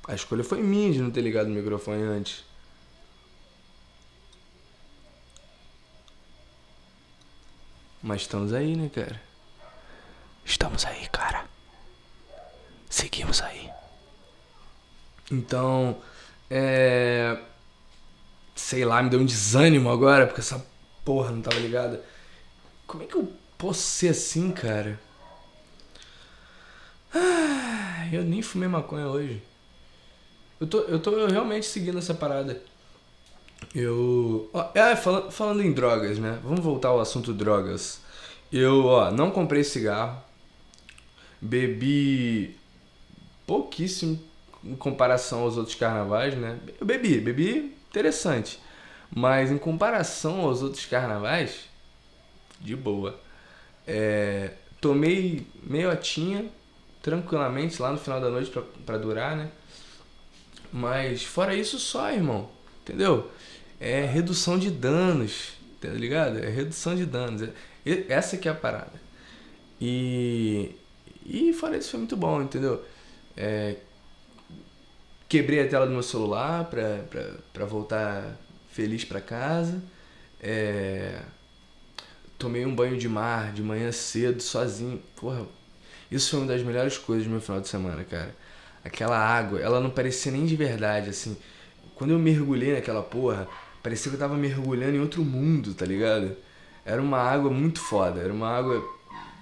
[0.05, 2.43] A escolha foi minha de não ter ligado o microfone antes.
[8.03, 9.21] Mas estamos aí, né, cara?
[10.43, 11.45] Estamos aí, cara.
[12.89, 13.71] Seguimos aí.
[15.31, 16.01] Então,
[16.49, 17.41] é.
[18.53, 20.67] Sei lá, me deu um desânimo agora, porque essa
[21.05, 22.03] porra não tava ligada.
[22.85, 24.99] Como é que eu posso ser assim, cara?
[27.13, 29.41] Ah, eu nem fumei maconha hoje.
[30.59, 32.61] Eu tô, eu tô realmente seguindo essa parada.
[33.73, 34.49] Eu.
[34.53, 36.39] Ó, é, falando em drogas, né?
[36.43, 38.01] Vamos voltar ao assunto drogas.
[38.51, 40.21] Eu, ó, não comprei cigarro.
[41.41, 42.55] Bebi
[43.45, 44.19] pouquíssimo
[44.63, 46.59] em comparação aos outros carnavais, né?
[46.79, 48.59] Eu bebi, bebi interessante.
[49.15, 51.65] Mas em comparação aos outros carnavais,
[52.59, 53.19] de boa.
[53.87, 56.45] É, tomei meiotinha,
[57.01, 58.51] tranquilamente, lá no final da noite
[58.85, 59.49] para durar, né?
[60.71, 62.49] Mas fora isso só, irmão.
[62.83, 63.31] Entendeu?
[63.79, 66.39] É redução de danos, tá ligado?
[66.39, 67.41] É redução de danos.
[67.85, 68.93] É, essa que é a parada.
[69.79, 70.75] E,
[71.25, 72.83] e fora isso foi muito bom, entendeu?
[73.35, 73.77] É,
[75.29, 78.37] quebrei a tela do meu celular pra, pra, pra voltar
[78.69, 79.81] feliz pra casa.
[80.41, 81.21] É,
[82.37, 85.01] tomei um banho de mar de manhã cedo, sozinho.
[85.15, 85.45] Porra,
[86.11, 88.35] isso foi uma das melhores coisas do meu final de semana, cara.
[88.83, 91.35] Aquela água, ela não parecia nem de verdade, assim.
[91.95, 93.47] Quando eu mergulhei naquela porra,
[93.83, 96.35] parecia que eu tava mergulhando em outro mundo, tá ligado?
[96.85, 98.81] Era uma água muito foda, era uma água,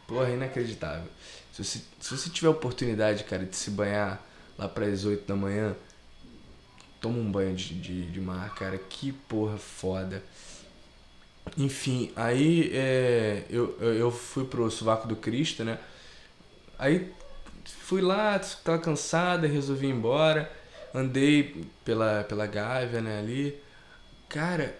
[0.07, 1.09] porra, inacreditável.
[1.51, 4.21] Se você, se você tiver oportunidade, cara, de se banhar
[4.57, 5.75] lá para as 8 da manhã,
[6.99, 10.23] toma um banho de, de, de mar, cara, que porra foda.
[11.57, 15.79] Enfim, aí é, eu, eu fui pro Sovaco do Cristo, né?
[16.77, 17.13] Aí
[17.63, 20.51] fui lá, tava cansada, resolvi ir embora.
[20.93, 23.55] Andei pela, pela Gávea, né, ali.
[24.29, 24.77] Cara,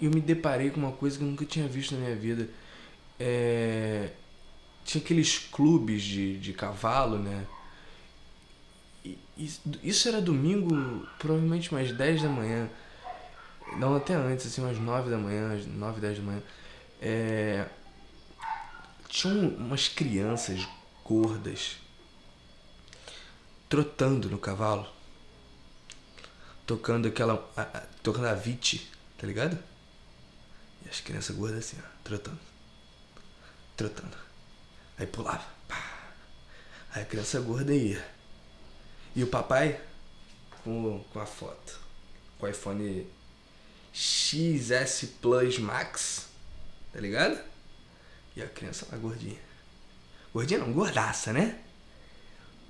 [0.00, 2.48] eu me deparei com uma coisa que eu nunca tinha visto na minha vida.
[3.18, 4.10] É,
[4.84, 7.44] tinha aqueles clubes de, de cavalo, né?
[9.04, 9.18] E,
[9.82, 12.68] isso era domingo, provavelmente mais 10 da manhã.
[13.76, 16.42] Não, até antes, assim, umas 9 da manhã, 9, 10 da manhã.
[17.00, 17.66] É,
[19.08, 20.66] tinham umas crianças
[21.04, 21.76] gordas
[23.68, 24.86] trotando no cavalo.
[26.66, 27.50] Tocando aquela.
[27.56, 29.58] A, a, tocando a vite, tá ligado?
[30.84, 32.38] E as crianças gordas assim, ó, trotando.
[33.76, 34.16] Trotando.
[34.98, 35.46] Aí pulava.
[35.66, 36.12] Pá.
[36.92, 38.04] Aí a criança gorda ia.
[39.14, 39.80] E o papai
[40.62, 41.80] com, com a foto.
[42.38, 43.06] Com o iPhone
[43.98, 46.28] XS Plus Max.
[46.92, 47.36] Tá ligado?
[48.36, 49.38] E a criança lá gordinha.
[50.32, 51.56] Gordinha não, gordaça, né?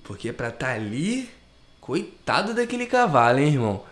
[0.04, 1.28] Porque pra tá ali,
[1.82, 3.84] coitado daquele cavalo, hein, irmão?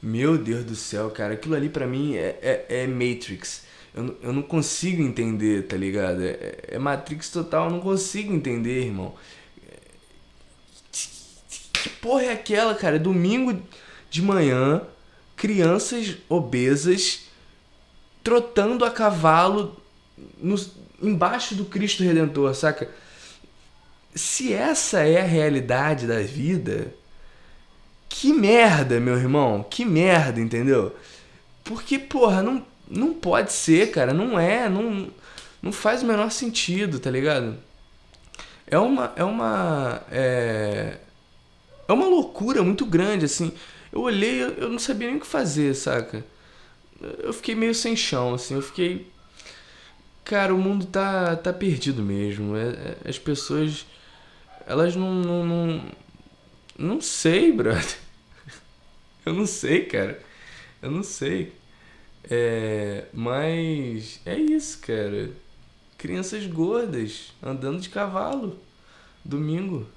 [0.00, 1.34] Meu Deus do céu, cara.
[1.34, 3.64] Aquilo ali pra mim é, é, é Matrix.
[3.94, 6.22] Eu, eu não consigo entender, tá ligado?
[6.22, 9.14] É, é Matrix total, eu não consigo entender, irmão.
[10.90, 12.98] Que porra é aquela, cara?
[12.98, 13.62] Domingo
[14.08, 14.86] de manhã,
[15.38, 17.28] crianças obesas
[18.22, 19.80] trotando a cavalo
[20.38, 20.56] no,
[21.00, 22.90] embaixo do Cristo Redentor, saca?
[24.14, 26.92] Se essa é a realidade da vida,
[28.08, 30.94] que merda, meu irmão, que merda, entendeu?
[31.62, 35.08] Porque, porra, não, não pode ser, cara, não é, não,
[35.62, 37.56] não faz o menor sentido, tá ligado?
[38.66, 40.98] É uma, é uma, é,
[41.86, 43.52] é uma loucura muito grande, assim.
[43.98, 46.24] Eu olhei, eu, não sabia nem o que fazer, saca?
[47.18, 49.10] Eu fiquei meio sem chão, assim, eu fiquei...
[50.24, 52.56] Cara, o mundo tá, tá perdido mesmo.
[52.56, 53.86] É, é, as pessoas,
[54.68, 55.84] elas não, não, não...
[56.78, 57.98] Não sei, brother.
[59.26, 60.22] Eu não sei, cara.
[60.80, 61.52] Eu não sei.
[62.30, 65.32] É, mas é isso, cara.
[65.96, 68.60] Crianças gordas andando de cavalo.
[69.24, 69.88] Domingo,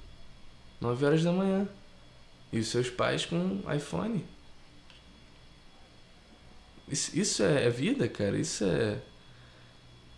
[0.80, 1.68] 9 horas da manhã.
[2.52, 4.24] E os seus pais com iPhone.
[6.88, 8.36] Isso, isso é, é vida, cara?
[8.36, 8.98] Isso é.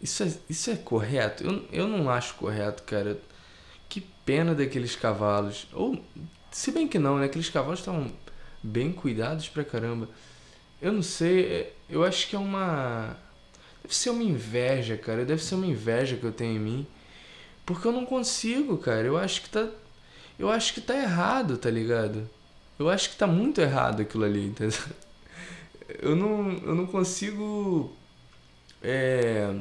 [0.01, 1.45] Isso é, isso é correto?
[1.45, 3.19] Eu, eu não acho correto, cara.
[3.89, 5.69] Que pena daqueles cavalos.
[5.73, 6.05] Ou,
[6.51, 7.27] se bem que não, né?
[7.27, 8.13] Aqueles cavalos estavam
[8.63, 10.09] bem cuidados pra caramba.
[10.83, 13.17] Eu não sei, é, eu acho que é uma.
[13.83, 15.25] Deve ser uma inveja, cara.
[15.25, 16.87] Deve ser uma inveja que eu tenho em mim.
[17.65, 19.07] Porque eu não consigo, cara.
[19.07, 19.69] Eu acho que tá.
[20.39, 22.29] Eu acho que tá errado, tá ligado?
[22.79, 24.79] Eu acho que tá muito errado aquilo ali, entendeu?
[26.01, 27.95] Eu não, eu não consigo.
[28.83, 29.55] É,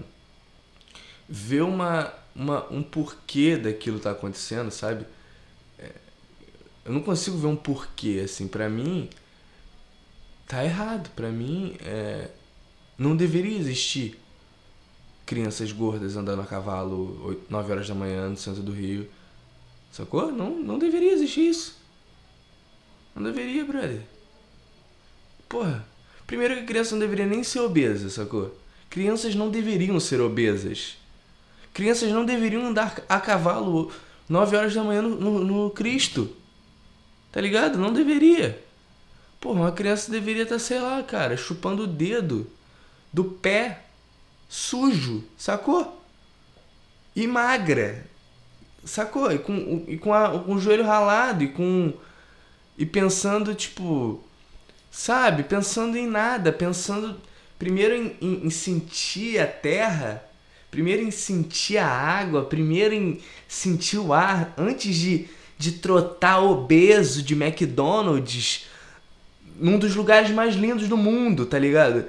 [1.28, 5.06] ver uma, uma, um porquê daquilo tá acontecendo, sabe?
[5.78, 5.92] É,
[6.86, 8.48] eu não consigo ver um porquê, assim.
[8.48, 9.10] Pra mim,
[10.48, 11.10] tá errado.
[11.16, 12.30] Para mim, é,
[12.98, 14.20] não deveria existir
[15.26, 19.10] crianças gordas andando a cavalo 8, 9 horas da manhã no centro do Rio.
[19.94, 20.32] Sacou?
[20.32, 21.78] Não, não deveria existir isso.
[23.16, 24.02] Não deveria, brother.
[25.48, 25.86] Porra.
[26.26, 28.58] Primeiro que a criança não deveria nem ser obesa, sacou?
[28.90, 30.98] Crianças não deveriam ser obesas.
[31.72, 33.92] Crianças não deveriam andar a cavalo
[34.28, 36.36] 9 horas da manhã no, no, no Cristo.
[37.32, 37.78] Tá ligado?
[37.78, 38.64] Não deveria.
[39.40, 42.48] Porra, uma criança deveria estar, tá, sei lá, cara, chupando o dedo
[43.12, 43.84] do pé
[44.50, 46.02] sujo, sacou?
[47.16, 48.08] E magra,
[48.86, 49.32] sacou?
[49.32, 51.94] E com, e com, a, com o joelho ralado e com.
[52.78, 54.24] E pensando, tipo.
[54.92, 55.44] Sabe?
[55.44, 57.20] Pensando em nada, pensando
[57.58, 60.24] primeiro em, em, em sentir a terra,
[60.70, 67.24] primeiro em sentir a água, primeiro em sentir o ar, antes de, de trotar obeso
[67.24, 68.68] de McDonald's
[69.60, 72.06] num dos lugares mais lindos do mundo, tá ligado?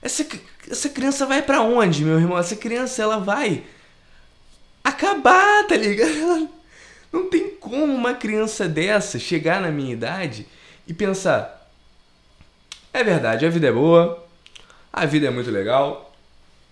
[0.00, 0.26] Essa,
[0.70, 2.38] essa criança vai para onde, meu irmão?
[2.38, 3.64] Essa criança, ela vai
[5.02, 6.48] acabar, tá ligado?
[7.12, 10.46] não tem como uma criança dessa chegar na minha idade
[10.86, 11.68] e pensar:
[12.92, 14.24] é verdade, a vida é boa,
[14.92, 16.14] a vida é muito legal,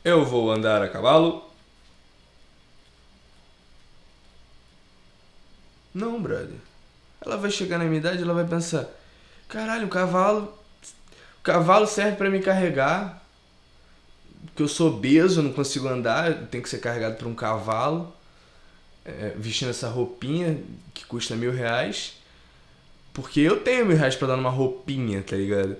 [0.05, 1.51] eu vou andar a cavalo.
[5.93, 6.55] Não, brother.
[7.21, 8.89] Ela vai chegar na minha idade e ela vai pensar:
[9.49, 10.55] caralho, o cavalo.
[11.39, 13.21] O cavalo serve para me carregar.
[14.57, 18.15] Que eu sou obeso, não consigo andar, tenho que ser carregado por um cavalo.
[19.19, 20.59] É, vestindo essa roupinha
[20.95, 22.15] que custa mil reais.
[23.13, 25.77] Porque eu tenho mil reais pra dar numa roupinha, tá ligado?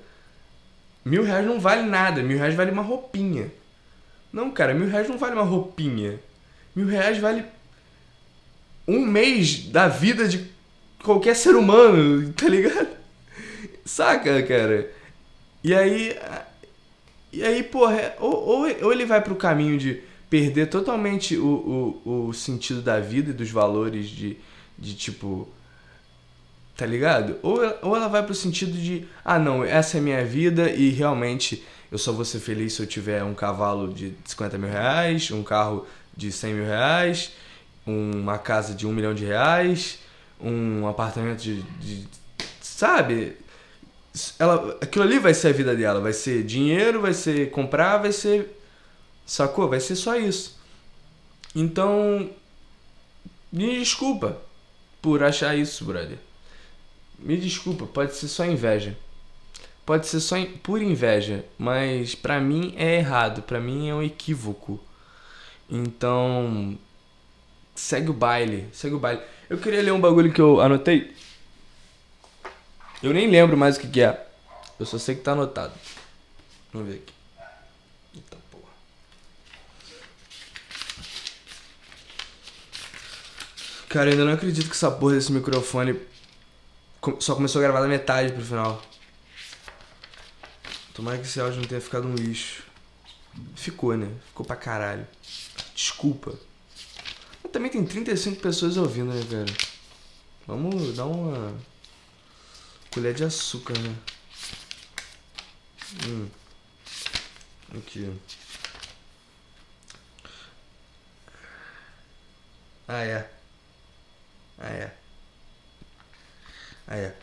[1.05, 3.51] Mil reais não vale nada, mil reais vale uma roupinha.
[4.33, 6.21] Não, cara, mil reais não vale uma roupinha.
[6.75, 7.45] Mil reais vale
[8.87, 10.51] um mês da vida de
[11.03, 12.89] qualquer ser humano, tá ligado?
[13.85, 14.91] Saca, cara?
[15.63, 16.17] E aí.
[17.33, 22.01] E aí, porra, é, ou, ou, ou ele vai pro caminho de perder totalmente o,
[22.05, 24.39] o, o sentido da vida e dos valores de,
[24.79, 25.49] de tipo.
[26.77, 27.37] Tá ligado?
[27.43, 31.63] Ou, ou ela vai pro sentido de, ah não, essa é minha vida e realmente
[31.93, 35.43] eu só vou ser feliz se eu tiver um cavalo de 50 mil reais, um
[35.43, 37.33] carro de 100 mil reais,
[37.85, 39.99] uma casa de um milhão de reais,
[40.41, 41.61] um apartamento de.
[41.81, 42.09] de
[42.63, 43.37] sabe?
[44.39, 46.01] Ela, aquilo ali vai ser a vida dela.
[46.01, 48.60] Vai ser dinheiro, vai ser comprar, vai ser
[49.31, 49.69] Sacou?
[49.69, 50.59] Vai ser só isso.
[51.55, 52.29] Então,
[53.53, 54.37] me desculpa
[55.01, 56.19] por achar isso, brother.
[57.17, 58.99] Me desculpa, pode ser só inveja.
[59.87, 64.81] Pode ser só por inveja, mas para mim é errado, para mim é um equívoco.
[65.71, 66.77] Então,
[67.73, 69.23] segue o baile, segue o baile.
[69.49, 71.15] Eu queria ler um bagulho que eu anotei.
[73.01, 74.27] Eu nem lembro mais o que, que é.
[74.77, 75.73] Eu só sei que tá anotado.
[76.73, 77.20] Vamos ver aqui.
[83.91, 86.01] Cara, eu ainda não acredito que essa porra desse microfone
[87.19, 88.81] só começou a gravar da metade pro final.
[90.95, 92.63] Tomara que esse áudio não tenha ficado um lixo.
[93.57, 94.09] Ficou, né?
[94.29, 95.05] Ficou pra caralho.
[95.75, 96.39] Desculpa.
[97.43, 99.59] Mas também tem 35 pessoas ouvindo, né, cara?
[100.47, 101.53] Vamos dar uma
[102.93, 103.97] colher de açúcar, né?
[106.07, 106.29] Hum.
[107.77, 108.09] Aqui.
[112.87, 113.40] Ah, é.
[114.61, 114.93] Ah, é.
[116.87, 117.15] Ah, é.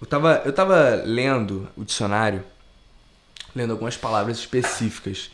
[0.00, 2.44] Eu tava, eu tava lendo o dicionário,
[3.54, 5.30] lendo algumas palavras específicas.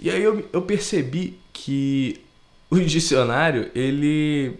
[0.00, 2.20] E aí eu, eu percebi que
[2.70, 4.58] o dicionário, ele.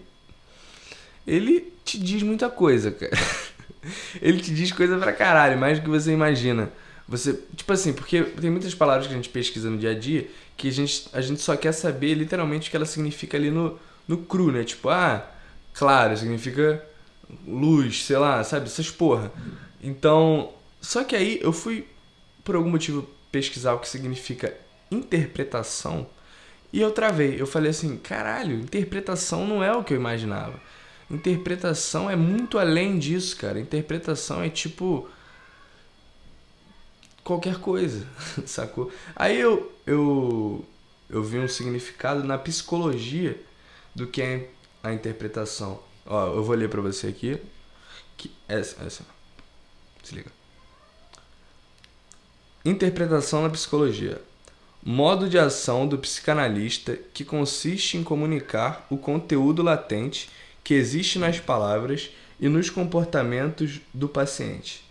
[1.27, 3.11] Ele te diz muita coisa, cara.
[4.21, 6.71] ele te diz coisa pra caralho, mais do que você imagina.
[7.07, 10.29] Você, tipo assim, porque tem muitas palavras que a gente pesquisa no dia a dia
[10.59, 13.79] que a gente, a gente só quer saber literalmente o que ela significa ali no,
[14.05, 14.65] no cru, né?
[14.65, 15.25] Tipo, ah,
[15.79, 16.85] claro, significa
[17.47, 18.65] luz, sei lá, sabe?
[18.65, 19.31] Essas porra.
[19.81, 21.87] Então, só que aí eu fui,
[22.43, 24.53] por algum motivo, pesquisar o que significa
[24.91, 26.05] interpretação
[26.73, 27.39] e eu travei.
[27.39, 30.59] Eu falei assim: caralho, interpretação não é o que eu imaginava.
[31.09, 33.57] Interpretação é muito além disso, cara.
[33.57, 35.09] Interpretação é tipo.
[37.23, 38.05] qualquer coisa,
[38.45, 38.91] sacou?
[39.15, 40.65] Aí eu, eu,
[41.09, 43.39] eu vi um significado na psicologia
[43.95, 44.49] do que é
[44.83, 45.79] a interpretação.
[46.05, 47.39] Ó, eu vou ler para você aqui.
[48.17, 49.03] Que essa, essa.
[50.03, 50.31] Se liga.
[52.63, 54.21] Interpretação na psicologia.
[54.83, 60.29] Modo de ação do psicanalista que consiste em comunicar o conteúdo latente
[60.63, 64.85] que existe nas palavras e nos comportamentos do paciente,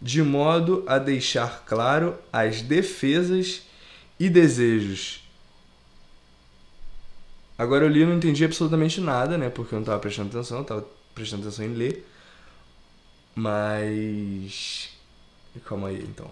[0.00, 3.62] de modo a deixar claro as defesas
[4.20, 5.21] e desejos
[7.56, 9.48] Agora eu li e não entendi absolutamente nada, né?
[9.50, 12.06] Porque eu não tava prestando atenção, eu tava prestando atenção em ler.
[13.34, 14.90] Mas.
[15.64, 16.30] Calma aí então.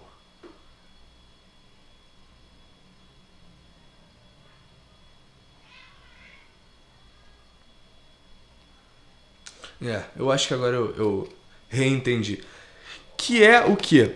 [9.83, 11.33] É, eu acho que agora eu, eu
[11.67, 12.43] reentendi.
[13.17, 14.15] Que é o que?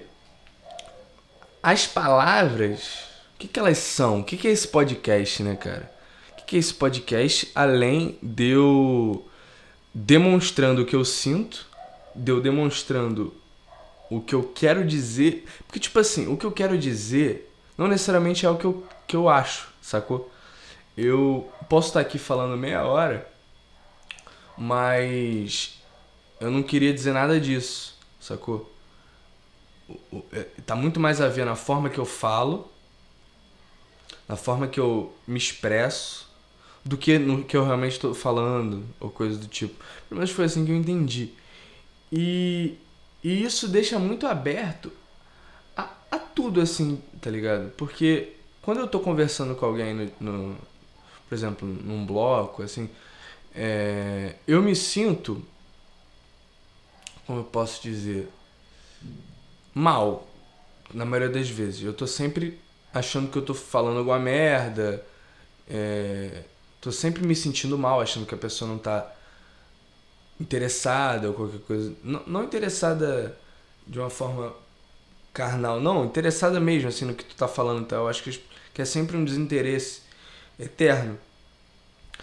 [1.61, 4.19] As palavras, o que, que elas são?
[4.19, 5.94] O que, que é esse podcast, né, cara?
[6.45, 9.27] Que é esse podcast além de eu
[9.93, 11.65] demonstrando o que eu sinto,
[12.13, 13.33] de eu demonstrando
[14.09, 15.45] o que eu quero dizer.
[15.65, 19.15] Porque, tipo assim, o que eu quero dizer não necessariamente é o que eu, que
[19.15, 20.31] eu acho, sacou?
[20.97, 23.29] Eu posso estar aqui falando meia hora,
[24.57, 25.81] mas
[26.39, 28.73] eu não queria dizer nada disso, sacou?
[30.31, 32.71] é, tá muito mais a ver na forma que eu falo,
[34.27, 36.24] na forma que eu me expresso,
[36.85, 39.75] do que no que eu realmente estou falando, ou coisa do tipo.
[40.07, 41.31] Pelo menos foi assim que eu entendi.
[42.11, 42.77] E,
[43.23, 44.91] e isso deixa muito aberto
[45.75, 47.71] a, a tudo, assim, tá ligado?
[47.71, 50.57] Porque quando eu tô conversando com alguém, no, no
[51.27, 52.87] por exemplo, num bloco, assim,
[53.53, 55.43] é, eu me sinto,
[57.25, 58.29] como eu posso dizer,
[59.73, 60.27] mal,
[60.93, 61.83] na maioria das vezes.
[61.83, 62.59] Eu tô sempre
[62.93, 65.03] achando que eu tô falando alguma merda,
[65.67, 66.43] é,
[66.85, 69.11] tô sempre me sentindo mal, achando que a pessoa não tá
[70.39, 71.95] interessada ou qualquer coisa.
[72.03, 73.35] Não, não interessada
[73.87, 74.53] de uma forma
[75.33, 78.39] carnal, não, interessada mesmo assim no que tu tá falando, então eu acho que,
[78.71, 80.01] que é sempre um desinteresse
[80.59, 81.17] eterno.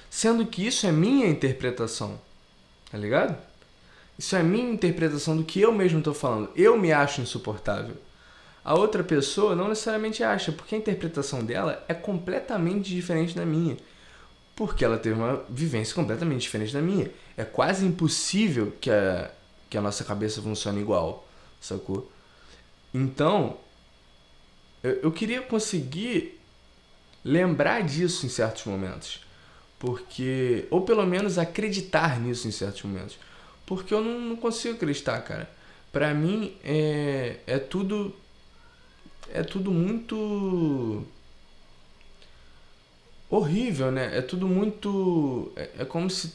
[0.09, 2.21] Sendo que isso é minha interpretação,
[2.89, 3.37] tá ligado?
[4.17, 6.51] Isso é minha interpretação do que eu mesmo estou falando.
[6.55, 7.97] Eu me acho insuportável.
[8.65, 13.77] A outra pessoa não necessariamente acha, porque a interpretação dela é completamente diferente da minha.
[14.55, 17.11] Porque ela teve uma vivência completamente diferente da minha.
[17.37, 19.31] É quase impossível que a,
[19.71, 21.27] que a nossa cabeça funcione igual,
[21.61, 22.11] sacou?
[22.93, 23.57] Então,
[24.83, 26.39] eu, eu queria conseguir
[27.25, 29.21] lembrar disso em certos momentos.
[29.79, 30.67] Porque.
[30.71, 33.19] Ou pelo menos acreditar nisso em certos momentos.
[33.67, 35.51] Porque eu não, não consigo acreditar, cara.
[35.91, 38.15] Pra mim é, é tudo.
[39.33, 41.05] É tudo muito.
[43.33, 44.19] Horrível, né?
[44.19, 45.51] É tudo muito.
[45.57, 46.35] É, é como se.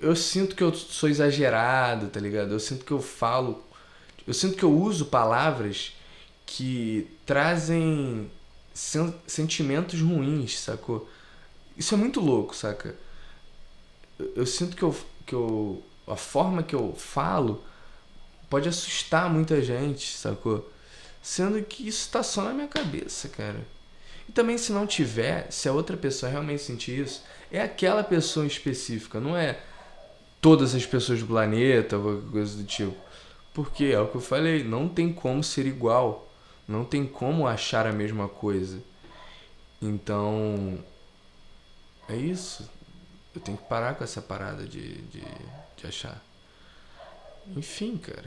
[0.00, 2.52] Eu sinto que eu sou exagerado, tá ligado?
[2.52, 3.62] Eu sinto que eu falo.
[4.26, 5.92] Eu sinto que eu uso palavras
[6.46, 8.30] que trazem
[8.72, 11.06] sen sentimentos ruins, sacou?
[11.76, 12.96] Isso é muito louco, saca?
[14.18, 17.62] Eu, eu sinto que eu, que eu a forma que eu falo
[18.48, 20.72] pode assustar muita gente, sacou?
[21.22, 23.60] Sendo que isso tá só na minha cabeça, cara.
[24.32, 28.46] E também se não tiver, se a outra pessoa realmente sentir isso, é aquela pessoa
[28.46, 29.60] específica, não é
[30.40, 31.98] todas as pessoas do planeta
[32.30, 32.96] coisa do tipo.
[33.52, 36.28] Porque é o que eu falei, não tem como ser igual.
[36.66, 38.82] Não tem como achar a mesma coisa.
[39.80, 40.78] Então,
[42.08, 42.70] é isso.
[43.34, 45.22] Eu tenho que parar com essa parada de, de
[45.82, 46.22] de achar.
[47.56, 48.24] Enfim, cara.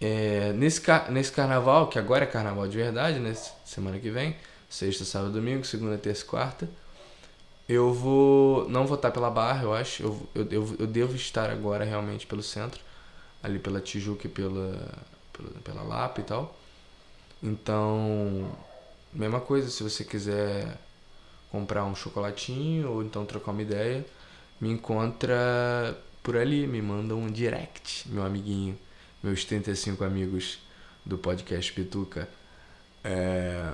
[0.00, 3.34] É, nesse, nesse carnaval, que agora é carnaval de verdade, né?
[3.64, 4.36] Semana que vem,
[4.74, 6.68] sexta, sábado, domingo, segunda, terça quarta.
[7.68, 8.68] Eu vou.
[8.68, 10.02] Não vou estar pela barra, eu acho.
[10.02, 12.80] Eu, eu, eu, eu devo estar agora realmente pelo centro.
[13.42, 14.92] Ali pela Tijuca e pela,
[15.32, 16.56] pela, pela Lapa e tal.
[17.42, 18.50] Então.
[19.12, 20.76] Mesma coisa, se você quiser
[21.48, 24.04] comprar um chocolatinho ou então trocar uma ideia,
[24.60, 28.76] me encontra por ali, me manda um direct, meu amiguinho,
[29.22, 30.58] meus 35 amigos
[31.06, 32.28] do podcast Pituca.
[33.04, 33.72] É...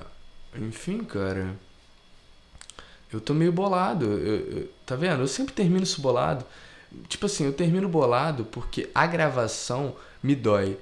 [0.55, 1.55] Enfim, cara.
[3.11, 4.05] Eu tô meio bolado.
[4.05, 5.21] Eu, eu, tá vendo?
[5.21, 6.45] Eu sempre termino isso bolado.
[7.07, 10.77] Tipo assim, eu termino bolado porque a gravação me dói.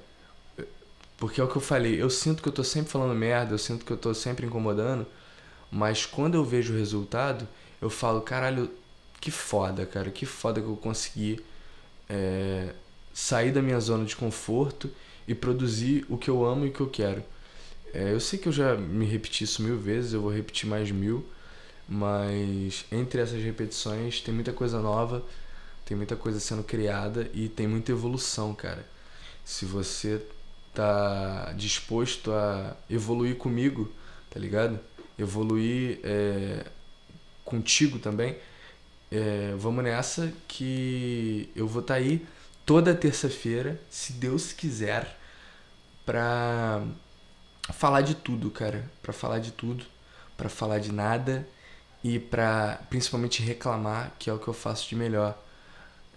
[1.16, 3.58] Porque é o que eu falei, eu sinto que eu tô sempre falando merda, eu
[3.58, 5.06] sinto que eu tô sempre incomodando,
[5.70, 7.46] mas quando eu vejo o resultado,
[7.80, 8.70] eu falo, caralho,
[9.20, 11.44] que foda, cara, que foda que eu consegui
[12.08, 12.72] é,
[13.12, 14.90] sair da minha zona de conforto
[15.28, 17.22] e produzir o que eu amo e o que eu quero.
[17.92, 20.90] É, eu sei que eu já me repeti isso mil vezes, eu vou repetir mais
[20.90, 21.26] mil,
[21.88, 25.24] mas entre essas repetições tem muita coisa nova,
[25.84, 28.86] tem muita coisa sendo criada e tem muita evolução, cara.
[29.44, 30.22] Se você
[30.72, 33.90] tá disposto a evoluir comigo,
[34.30, 34.78] tá ligado?
[35.18, 36.64] Evoluir é,
[37.44, 38.36] contigo também,
[39.10, 42.24] é, vamos nessa que eu vou estar tá aí
[42.64, 45.18] toda terça-feira, se Deus quiser,
[46.06, 46.84] pra
[47.72, 48.90] falar de tudo, cara.
[49.02, 49.84] Pra falar de tudo,
[50.36, 51.46] pra falar de nada
[52.02, 55.36] e pra principalmente reclamar, que é o que eu faço de melhor.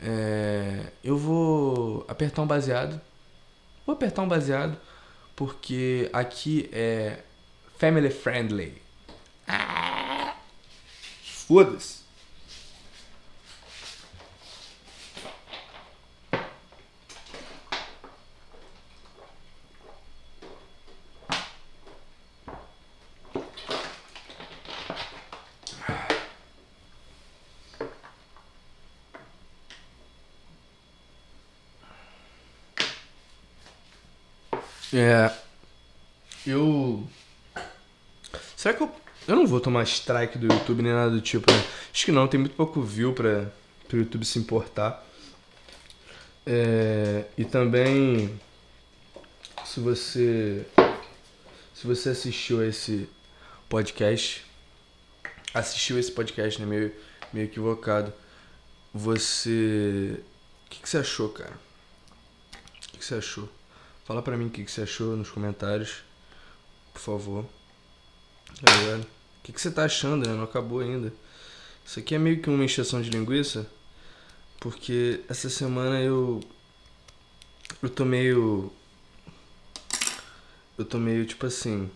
[0.02, 3.00] É, eu vou apertar um baseado.
[3.86, 4.78] Vou apertar um baseado
[5.36, 7.20] porque aqui é
[7.78, 8.82] family friendly.
[9.48, 10.36] Ah,
[11.24, 12.03] Foda-se.
[34.94, 35.32] É.
[36.46, 37.08] Eu.
[38.56, 38.92] Será que eu.
[39.28, 41.58] Eu não vou tomar strike do YouTube nem nada do tipo, né?
[41.92, 43.50] Acho que não, tem muito pouco view pra,
[43.88, 45.04] pro YouTube se importar.
[46.46, 48.40] É, e também.
[49.66, 50.66] se você
[51.74, 53.10] se você assistiu esse
[53.68, 54.46] podcast,
[55.54, 56.94] assistiu esse podcast, né, meio
[57.34, 58.14] meio equivocado.
[58.94, 60.20] Você
[60.66, 61.54] o que, que você achou, cara?
[61.54, 63.50] O que, que você achou?
[64.06, 66.04] Fala pra mim o que, que você achou nos comentários,
[66.92, 67.46] por favor.
[68.64, 68.98] Tá?
[68.98, 70.34] O que, que você tá achando, né?
[70.34, 71.14] Não acabou ainda.
[71.86, 73.70] Isso aqui é meio que uma encheção de linguiça,
[74.60, 76.42] porque essa semana eu.
[77.82, 78.72] Eu tô meio.
[80.78, 81.90] Eu tô meio tipo assim.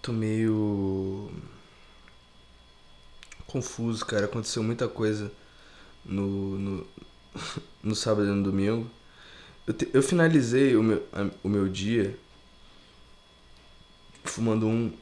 [0.00, 1.30] Tô meio.
[3.46, 4.26] Confuso, cara.
[4.26, 5.32] Aconteceu muita coisa
[6.04, 6.86] no, no,
[7.82, 8.90] no sábado e no domingo.
[9.70, 12.18] Eu, te, eu finalizei o meu, a, o meu dia
[14.24, 14.92] fumando um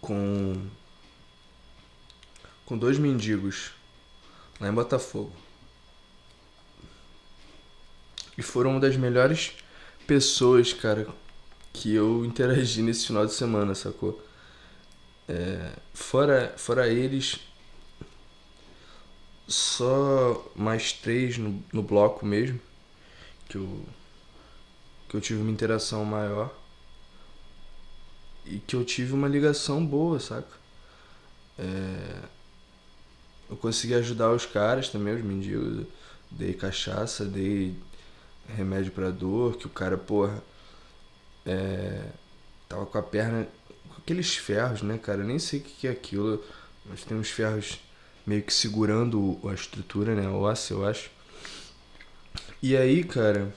[0.00, 0.54] com
[2.64, 3.72] com dois mendigos
[4.60, 5.32] lá em Botafogo.
[8.38, 9.56] E foram uma das melhores
[10.06, 11.08] pessoas, cara,
[11.72, 14.24] que eu interagi nesse final de semana, sacou?
[15.28, 17.40] É, fora, fora eles,
[19.48, 22.60] só mais três no, no bloco mesmo,
[23.50, 23.84] que eu,
[25.08, 26.54] que eu tive uma interação maior
[28.46, 30.48] e que eu tive uma ligação boa, saca?
[31.58, 32.22] É...
[33.50, 35.86] Eu consegui ajudar os caras também, os mendigos.
[36.30, 37.76] Dei cachaça, dei
[38.56, 40.40] remédio pra dor, que o cara, porra,
[41.44, 42.06] é...
[42.68, 43.48] tava com a perna
[43.88, 45.22] com aqueles ferros, né, cara?
[45.22, 46.42] Eu nem sei o que é aquilo,
[46.86, 47.80] mas tem uns ferros
[48.24, 51.10] meio que segurando a estrutura, né, o óssea, eu acho.
[52.62, 53.52] E aí, cara,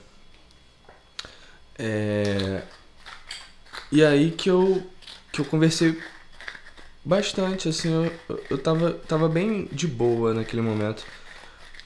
[1.78, 2.62] é
[3.94, 4.84] e aí que eu,
[5.30, 5.96] que eu conversei
[7.04, 7.92] bastante, assim,
[8.28, 11.04] eu, eu tava, tava bem de boa naquele momento.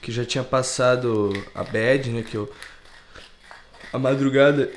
[0.01, 2.23] Que já tinha passado a bad, né?
[2.23, 2.51] Que eu.
[3.93, 4.71] A madrugada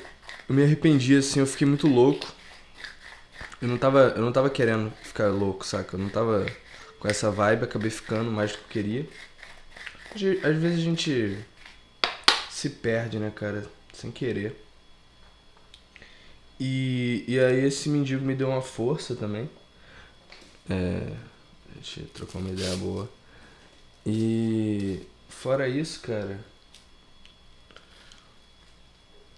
[0.47, 2.31] eu me arrependi, assim, eu fiquei muito louco.
[3.59, 5.95] Eu não tava, eu não tava querendo ficar louco, saca?
[5.95, 6.45] Eu não tava
[6.99, 9.07] com essa vibe, acabei ficando mais do que eu queria.
[10.43, 11.37] Às vezes a gente
[12.63, 13.69] se perde, né, cara?
[13.93, 14.55] Sem querer.
[16.57, 19.49] E, e aí esse mendigo me deu uma força também.
[20.69, 21.13] É,
[21.69, 23.09] a gente trocou uma ideia boa.
[24.05, 26.39] E fora isso, cara,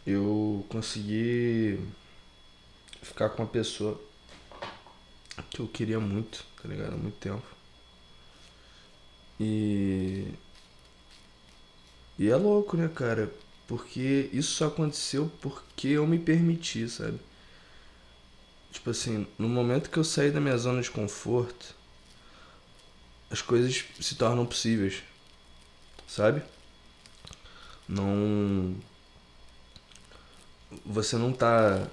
[0.06, 1.80] eu consegui
[3.02, 4.00] ficar com uma pessoa
[5.50, 6.94] que eu queria muito, tá ligado?
[6.94, 7.44] Há muito tempo.
[9.40, 10.28] E.
[12.18, 13.32] E é louco, né, cara?
[13.68, 17.20] Porque isso só aconteceu porque eu me permiti, sabe?
[18.72, 21.76] Tipo assim, no momento que eu saí da minha zona de conforto,
[23.30, 25.04] as coisas se tornam possíveis.
[26.08, 26.42] Sabe?
[27.88, 28.76] Não.
[30.86, 31.88] Você não tá.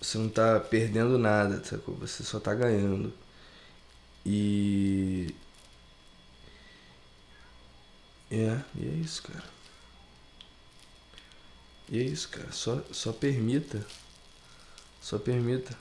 [0.00, 1.94] Você não tá perdendo nada, sacou?
[1.96, 3.12] Você só tá ganhando.
[4.26, 5.34] E.
[8.32, 9.44] É, e é isso, cara.
[11.90, 12.50] E é isso, cara.
[12.50, 13.86] Só, só permita.
[15.02, 15.76] Só permita.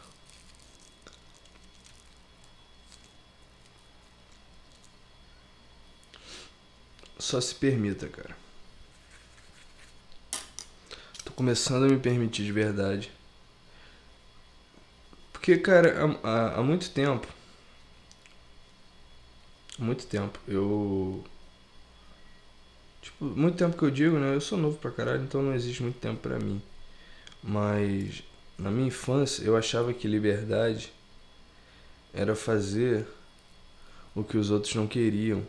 [7.18, 8.36] Só se permita, cara.
[11.24, 13.10] Tô começando a me permitir de verdade.
[15.32, 17.26] Porque, cara, há, há, há muito tempo.
[19.80, 20.38] Há muito tempo.
[20.48, 21.24] Eu
[23.02, 24.36] Tipo, muito tempo que eu digo, né?
[24.36, 26.62] Eu sou novo pra caralho, então não existe muito tempo pra mim.
[27.44, 28.24] Mas
[28.58, 30.94] na minha infância eu achava que liberdade
[32.14, 33.08] era fazer
[34.14, 35.46] o que os outros não queriam.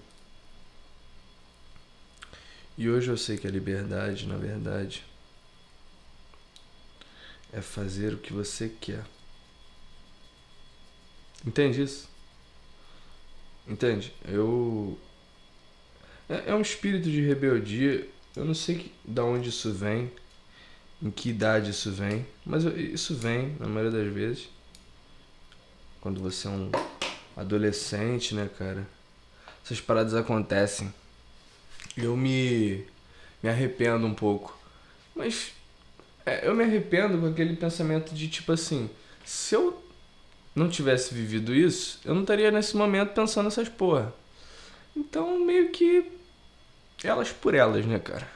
[2.78, 5.04] E hoje eu sei que a liberdade, na verdade,
[7.52, 9.04] é fazer o que você quer.
[11.44, 12.08] Entende isso?
[13.68, 14.14] Entende?
[14.24, 14.98] Eu
[16.32, 18.08] é, é um espírito de rebeldia.
[18.34, 20.10] Eu não sei que, da onde isso vem,
[21.02, 24.48] em que idade isso vem, mas isso vem na maioria das vezes.
[26.00, 26.70] Quando você é um
[27.36, 28.86] adolescente, né, cara?
[29.62, 30.92] Essas paradas acontecem.
[31.96, 32.84] Eu me,
[33.42, 34.58] me arrependo um pouco.
[35.14, 35.52] Mas
[36.24, 38.88] é, eu me arrependo com aquele pensamento de tipo assim:
[39.24, 39.84] se eu
[40.54, 44.12] não tivesse vivido isso, eu não estaria nesse momento pensando nessas porra.
[44.96, 46.21] Então, meio que
[47.04, 48.28] elas por elas, né, cara?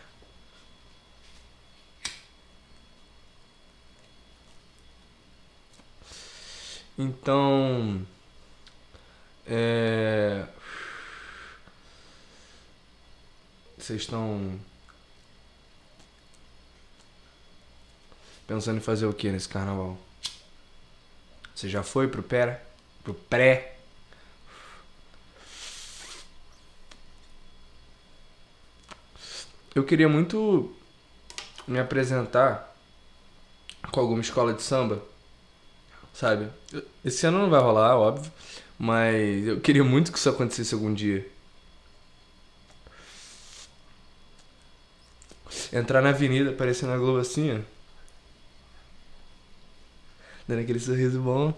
[6.98, 8.06] Então.
[9.46, 10.46] É.
[13.78, 14.58] Vocês estão.
[18.46, 19.98] Pensando em fazer o que nesse carnaval?
[21.54, 22.62] Você já foi pro pé,
[23.02, 23.75] Pro pré?
[29.76, 30.74] Eu queria muito
[31.68, 32.74] me apresentar
[33.92, 35.02] com alguma escola de samba,
[36.14, 36.48] sabe?
[37.04, 38.32] Esse ano não vai rolar, óbvio,
[38.78, 41.28] mas eu queria muito que isso acontecesse algum dia.
[45.70, 47.60] Entrar na avenida, aparecendo na Globo assim, ó.
[50.48, 51.52] Dando aquele sorriso bom.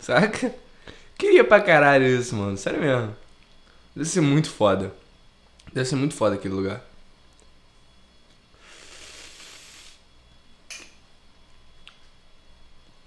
[0.00, 0.52] Saca?
[1.16, 2.56] Queria pra caralho isso, mano.
[2.56, 3.16] Sério mesmo.
[3.94, 4.92] Deve ser muito foda.
[5.72, 6.84] Deve ser muito foda aquele lugar.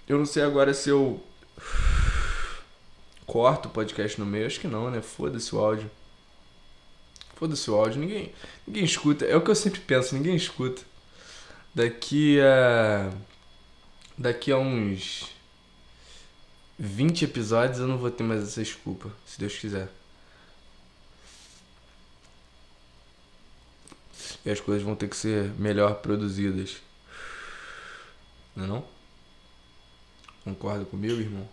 [0.06, 1.22] Eu não sei agora se eu
[3.26, 4.46] corto o podcast no meio.
[4.46, 5.00] Acho que não, né?
[5.00, 5.90] Foda-se o áudio.
[7.36, 8.00] Foda-se o áudio.
[8.00, 8.32] Ninguém,
[8.66, 9.24] ninguém escuta.
[9.24, 10.14] É o que eu sempre penso.
[10.14, 10.82] Ninguém escuta.
[11.74, 13.10] Daqui a...
[14.16, 15.32] Daqui a uns...
[16.78, 19.10] 20 episódios eu não vou ter mais essa desculpa.
[19.26, 19.88] Se Deus quiser.
[24.44, 26.76] E as coisas vão ter que ser melhor produzidas.
[28.54, 28.84] Não é não?
[30.44, 31.48] Concorda comigo, irmão?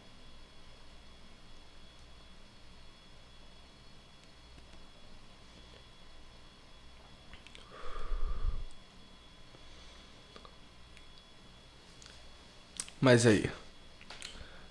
[13.02, 13.50] Mas aí.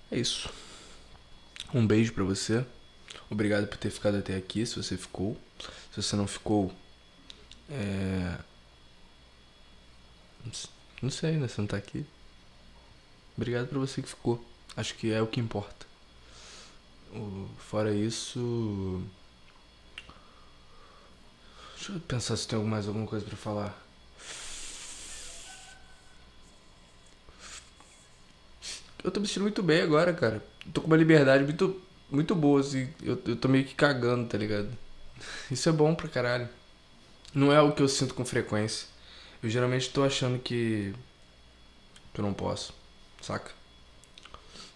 [0.09, 0.49] É isso.
[1.73, 2.65] Um beijo para você.
[3.29, 5.37] Obrigado por ter ficado até aqui, se você ficou.
[5.93, 6.73] Se você não ficou,
[7.71, 8.37] é...
[11.01, 11.47] Não sei, né?
[11.47, 12.05] Você não tá aqui.
[13.35, 14.43] Obrigado pra você que ficou.
[14.75, 15.85] Acho que é o que importa.
[17.57, 19.03] Fora isso.
[21.75, 23.81] Deixa eu pensar se tem mais alguma coisa para falar.
[29.03, 30.43] Eu tô me sentindo muito bem agora, cara.
[30.73, 32.87] tô com uma liberdade muito, muito boa, assim.
[33.01, 34.69] Eu, eu tô meio que cagando, tá ligado?
[35.49, 36.47] Isso é bom pra caralho.
[37.33, 38.87] Não é o que eu sinto com frequência.
[39.41, 40.93] Eu geralmente tô achando que.
[42.13, 42.73] que eu não posso,
[43.21, 43.51] saca?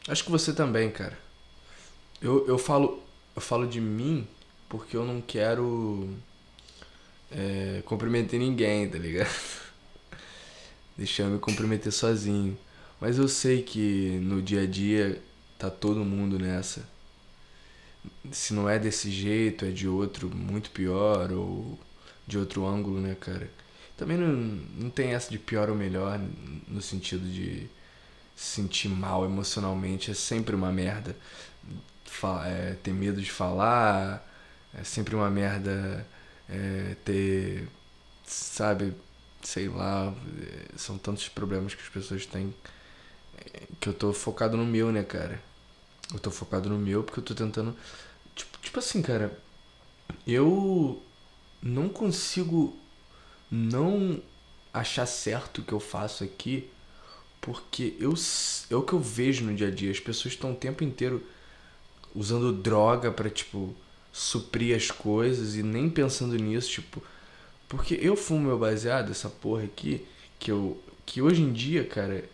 [0.08, 1.18] Acho que você também, cara.
[2.22, 3.03] Eu, eu falo.
[3.36, 4.28] Eu falo de mim
[4.70, 6.10] porque eu não quero.
[7.32, 9.36] É, comprometer ninguém, tá ligado?
[10.97, 12.58] Deixar eu me comprometer sozinho.
[12.99, 15.22] Mas eu sei que no dia a dia
[15.60, 16.88] tá todo mundo nessa.
[18.32, 21.78] Se não é desse jeito, é de outro muito pior, ou
[22.28, 23.50] de outro ângulo, né, cara?
[23.98, 24.34] Também não,
[24.78, 26.20] não tem essa de pior ou melhor
[26.68, 27.68] no sentido de
[28.36, 30.12] se sentir mal emocionalmente.
[30.12, 31.16] É sempre uma merda.
[32.46, 34.26] É, ter medo de falar,
[34.74, 36.08] é sempre uma merda
[36.50, 37.68] é, ter,
[38.26, 38.94] sabe,
[39.44, 42.54] sei lá, é, são tantos problemas que as pessoas têm
[43.38, 45.42] é, que eu tô focado no meu, né, cara?
[46.14, 47.76] Eu tô focado no meu porque eu tô tentando.
[48.36, 49.38] Tipo, tipo assim, cara,
[50.28, 51.02] eu
[51.66, 52.78] não consigo
[53.49, 54.22] não
[54.72, 56.70] achar certo o que eu faço aqui,
[57.41, 58.13] porque eu,
[58.70, 59.89] é o que eu vejo no dia a dia.
[59.89, 61.24] As pessoas estão o tempo inteiro
[62.13, 63.76] usando droga para tipo,
[64.13, 67.01] suprir as coisas e nem pensando nisso, tipo.
[67.68, 70.05] Porque eu fumo meu baseado, essa porra aqui,
[70.38, 70.80] que eu.
[71.03, 72.26] Que hoje em dia, cara,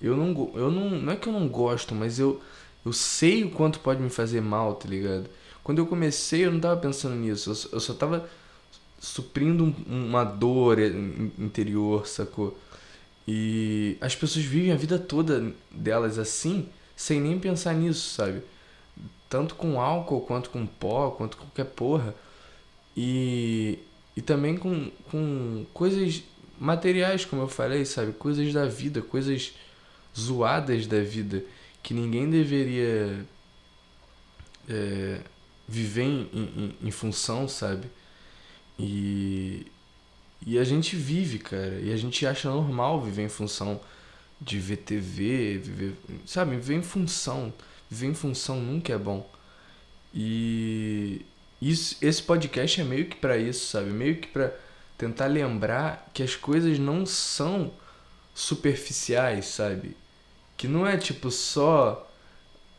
[0.00, 0.52] eu não.
[0.54, 0.90] Eu não.
[0.90, 2.40] Não é que eu não gosto, mas eu.
[2.84, 5.28] Eu sei o quanto pode me fazer mal, tá ligado?
[5.62, 7.50] Quando eu comecei, eu não tava pensando nisso.
[7.50, 8.28] Eu, eu só tava
[9.00, 10.78] suprindo uma dor
[11.38, 12.56] interior, sacou?
[13.26, 18.42] E as pessoas vivem a vida toda delas assim, sem nem pensar nisso, sabe?
[19.28, 22.14] Tanto com álcool, quanto com pó, quanto com qualquer porra.
[22.96, 23.78] E,
[24.14, 26.22] e também com, com coisas
[26.58, 28.12] materiais, como eu falei, sabe?
[28.12, 29.54] Coisas da vida, coisas
[30.18, 31.42] zoadas da vida
[31.82, 33.24] que ninguém deveria
[34.68, 35.20] é,
[35.66, 37.86] viver em, em, em função, sabe?
[38.80, 39.66] E,
[40.46, 41.78] e a gente vive, cara.
[41.80, 43.80] E a gente acha normal viver em função
[44.40, 45.96] de ver TV, viver.
[46.24, 47.52] Sabe, viver em função.
[47.90, 49.28] Viver em função nunca é bom.
[50.14, 51.24] E
[51.60, 53.90] isso, esse podcast é meio que para isso, sabe?
[53.90, 54.52] Meio que para
[54.96, 57.72] tentar lembrar que as coisas não são
[58.34, 59.96] superficiais, sabe?
[60.56, 62.06] Que não é tipo só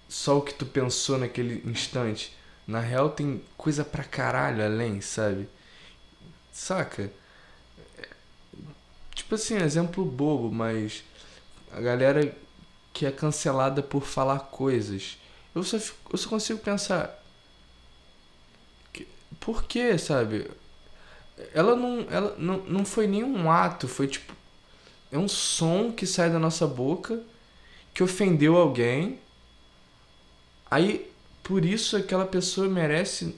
[0.09, 2.35] só o que tu pensou naquele instante.
[2.67, 5.47] Na real tem coisa pra caralho além, sabe?
[6.51, 7.11] Saca?
[9.13, 11.03] Tipo assim, exemplo bobo, mas
[11.71, 12.35] a galera
[12.93, 15.17] que é cancelada por falar coisas.
[15.55, 17.21] Eu só, fico, eu só consigo pensar.
[18.91, 19.07] Que,
[19.39, 20.49] por que, sabe?
[21.53, 24.33] Ela não, ela não, não foi nenhum ato, foi tipo.
[25.11, 27.21] é um som que sai da nossa boca
[27.93, 29.19] que ofendeu alguém.
[30.69, 31.11] Aí,
[31.43, 33.35] por isso, aquela pessoa merece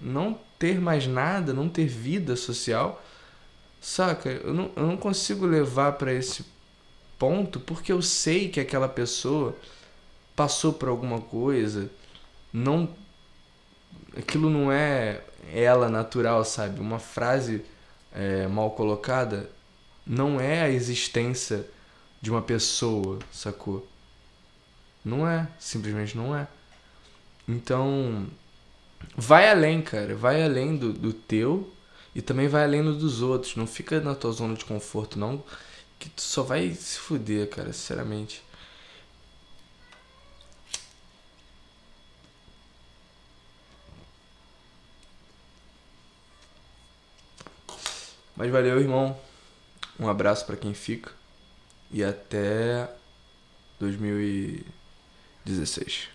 [0.00, 3.02] não ter mais nada, não ter vida social.
[3.80, 4.30] Saca?
[4.30, 6.44] Eu não, eu não consigo levar para esse
[7.18, 9.56] ponto porque eu sei que aquela pessoa
[10.34, 11.90] passou por alguma coisa,
[12.52, 12.88] não
[14.16, 16.80] aquilo não é ela natural, sabe?
[16.80, 17.64] Uma frase
[18.12, 19.50] é, mal colocada
[20.06, 21.66] não é a existência
[22.20, 23.86] de uma pessoa, sacou?
[25.04, 26.46] Não é, simplesmente não é.
[27.46, 28.26] Então,
[29.16, 31.72] vai além, cara, vai além do, do teu
[32.14, 33.56] e também vai além do dos outros.
[33.56, 35.42] Não fica na tua zona de conforto, não,
[35.98, 38.42] que tu só vai se fuder, cara, sinceramente.
[48.36, 49.16] Mas valeu, irmão.
[49.98, 51.12] Um abraço para quem fica
[51.90, 52.90] e até
[53.78, 56.13] 2016.